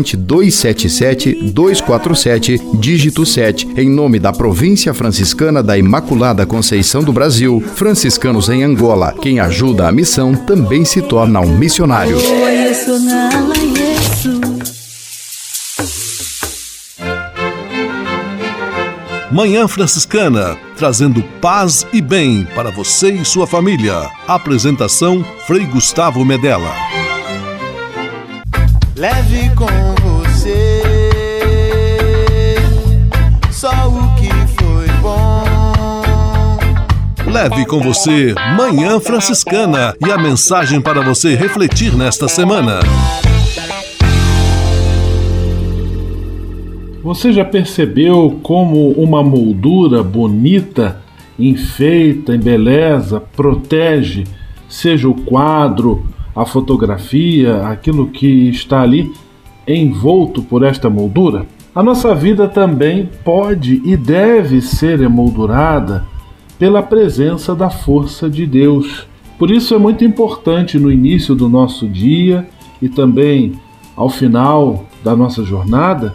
277 0.00 1.50
247, 1.52 2.60
dígito 2.74 3.26
7, 3.26 3.68
em 3.76 3.90
nome 3.90 4.18
da 4.18 4.32
Província 4.32 4.94
Franciscana 4.94 5.62
da 5.62 5.76
Imaculada 5.76 6.46
Conceição 6.46 7.02
do 7.02 7.12
Brasil, 7.12 7.62
franciscanos 7.74 8.48
em 8.48 8.62
Angola. 8.62 9.14
Quem 9.20 9.40
ajuda 9.40 9.88
a 9.88 9.92
missão 9.92 10.34
também 10.34 10.84
se 10.84 11.02
torna 11.02 11.40
um 11.40 11.58
missionário. 11.58 12.16
Manhã 19.30 19.66
Franciscana, 19.66 20.58
trazendo 20.76 21.22
paz 21.40 21.86
e 21.90 22.02
bem 22.02 22.46
para 22.54 22.70
você 22.70 23.12
e 23.12 23.24
sua 23.24 23.46
família. 23.46 24.10
Apresentação 24.28 25.24
Frei 25.46 25.64
Gustavo 25.64 26.22
Medella. 26.22 26.91
Leve 29.02 29.50
com 29.56 29.66
você 30.00 30.80
só 33.50 33.68
o 33.88 34.14
que 34.14 34.28
foi 34.54 34.86
bom. 35.02 35.42
Leve 37.26 37.66
com 37.66 37.80
você 37.80 38.32
Manhã 38.56 39.00
Franciscana 39.00 39.92
e 40.00 40.08
a 40.08 40.16
mensagem 40.16 40.80
para 40.80 41.02
você 41.02 41.34
refletir 41.34 41.96
nesta 41.96 42.28
semana. 42.28 42.78
Você 47.02 47.32
já 47.32 47.44
percebeu 47.44 48.38
como 48.40 48.90
uma 48.92 49.20
moldura 49.20 50.00
bonita 50.04 51.02
enfeita, 51.36 52.36
embeleza, 52.36 53.18
protege, 53.18 54.22
seja 54.68 55.08
o 55.08 55.14
quadro, 55.22 56.06
a 56.34 56.44
fotografia, 56.44 57.66
aquilo 57.66 58.08
que 58.08 58.48
está 58.48 58.82
ali 58.82 59.12
envolto 59.66 60.42
por 60.42 60.62
esta 60.62 60.88
moldura? 60.88 61.46
A 61.74 61.82
nossa 61.82 62.14
vida 62.14 62.48
também 62.48 63.08
pode 63.24 63.80
e 63.84 63.96
deve 63.96 64.60
ser 64.60 65.00
emoldurada 65.00 66.04
pela 66.58 66.82
presença 66.82 67.54
da 67.54 67.70
força 67.70 68.28
de 68.28 68.46
Deus. 68.46 69.06
Por 69.38 69.50
isso 69.50 69.74
é 69.74 69.78
muito 69.78 70.04
importante 70.04 70.78
no 70.78 70.90
início 70.92 71.34
do 71.34 71.48
nosso 71.48 71.88
dia 71.88 72.46
e 72.80 72.88
também 72.88 73.52
ao 73.96 74.08
final 74.08 74.84
da 75.02 75.16
nossa 75.16 75.44
jornada 75.44 76.14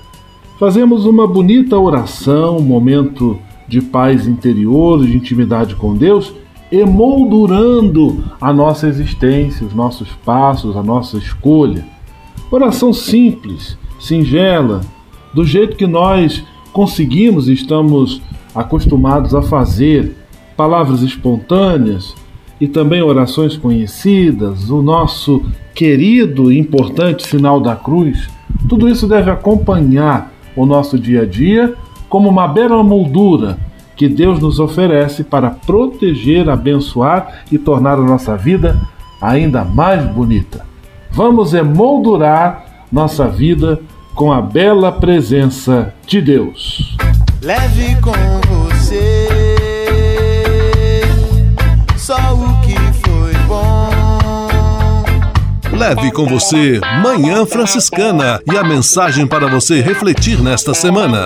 Fazemos 0.59 1.05
uma 1.05 1.27
bonita 1.27 1.77
oração, 1.77 2.57
um 2.57 2.63
momento 2.63 3.37
de 3.67 3.79
paz 3.79 4.25
interior, 4.25 5.05
de 5.05 5.15
intimidade 5.15 5.75
com 5.75 5.95
Deus, 5.95 6.33
emoldurando 6.71 8.23
a 8.39 8.51
nossa 8.51 8.87
existência, 8.87 9.65
os 9.65 9.73
nossos 9.73 10.09
passos, 10.25 10.75
a 10.75 10.83
nossa 10.83 11.17
escolha. 11.17 11.85
Oração 12.51 12.91
simples, 12.93 13.77
singela, 13.99 14.81
do 15.33 15.45
jeito 15.45 15.77
que 15.77 15.87
nós 15.87 16.43
conseguimos 16.73 17.47
e 17.47 17.53
estamos 17.53 18.21
acostumados 18.53 19.33
a 19.33 19.41
fazer, 19.41 20.15
palavras 20.55 21.01
espontâneas 21.01 22.15
e 22.59 22.67
também 22.67 23.01
orações 23.01 23.55
conhecidas, 23.55 24.69
o 24.69 24.81
nosso 24.81 25.43
querido 25.75 26.51
e 26.51 26.57
importante 26.57 27.27
sinal 27.27 27.59
da 27.59 27.75
cruz. 27.75 28.27
Tudo 28.67 28.89
isso 28.89 29.07
deve 29.07 29.29
acompanhar 29.29 30.33
o 30.55 30.65
nosso 30.65 30.97
dia 30.97 31.21
a 31.21 31.25
dia 31.25 31.75
como 32.09 32.27
uma 32.29 32.47
bela 32.47 32.83
moldura 32.83 33.59
que 33.97 34.07
Deus 34.07 34.39
nos 34.39 34.59
oferece 34.59 35.23
para 35.23 35.49
proteger, 35.49 36.47
abençoar 36.47 37.41
e 37.51 37.57
tornar 37.57 37.93
a 37.93 38.01
nossa 38.01 38.37
vida 38.37 38.79
ainda 39.19 39.63
mais 39.63 40.05
bonita. 40.05 40.63
Vamos 41.11 41.53
emoldurar 41.55 42.85
nossa 42.91 43.27
vida 43.27 43.79
com 44.13 44.31
a 44.31 44.39
bela 44.39 44.91
presença 44.91 45.93
de 46.05 46.21
Deus. 46.21 46.95
Leve 47.41 47.97
com 48.01 48.11
você 48.53 49.27
só 51.97 52.15
o 52.15 52.61
que 52.61 52.75
foi 53.01 53.33
bom. 53.47 53.89
Leve 55.75 56.11
com 56.11 56.25
você 56.25 56.79
Manhã 57.03 57.45
Franciscana 57.45 58.39
e 58.51 58.57
a 58.57 58.63
mensagem 58.63 59.27
para 59.27 59.47
você 59.47 59.81
refletir 59.81 60.41
nesta 60.41 60.73
semana. 60.73 61.25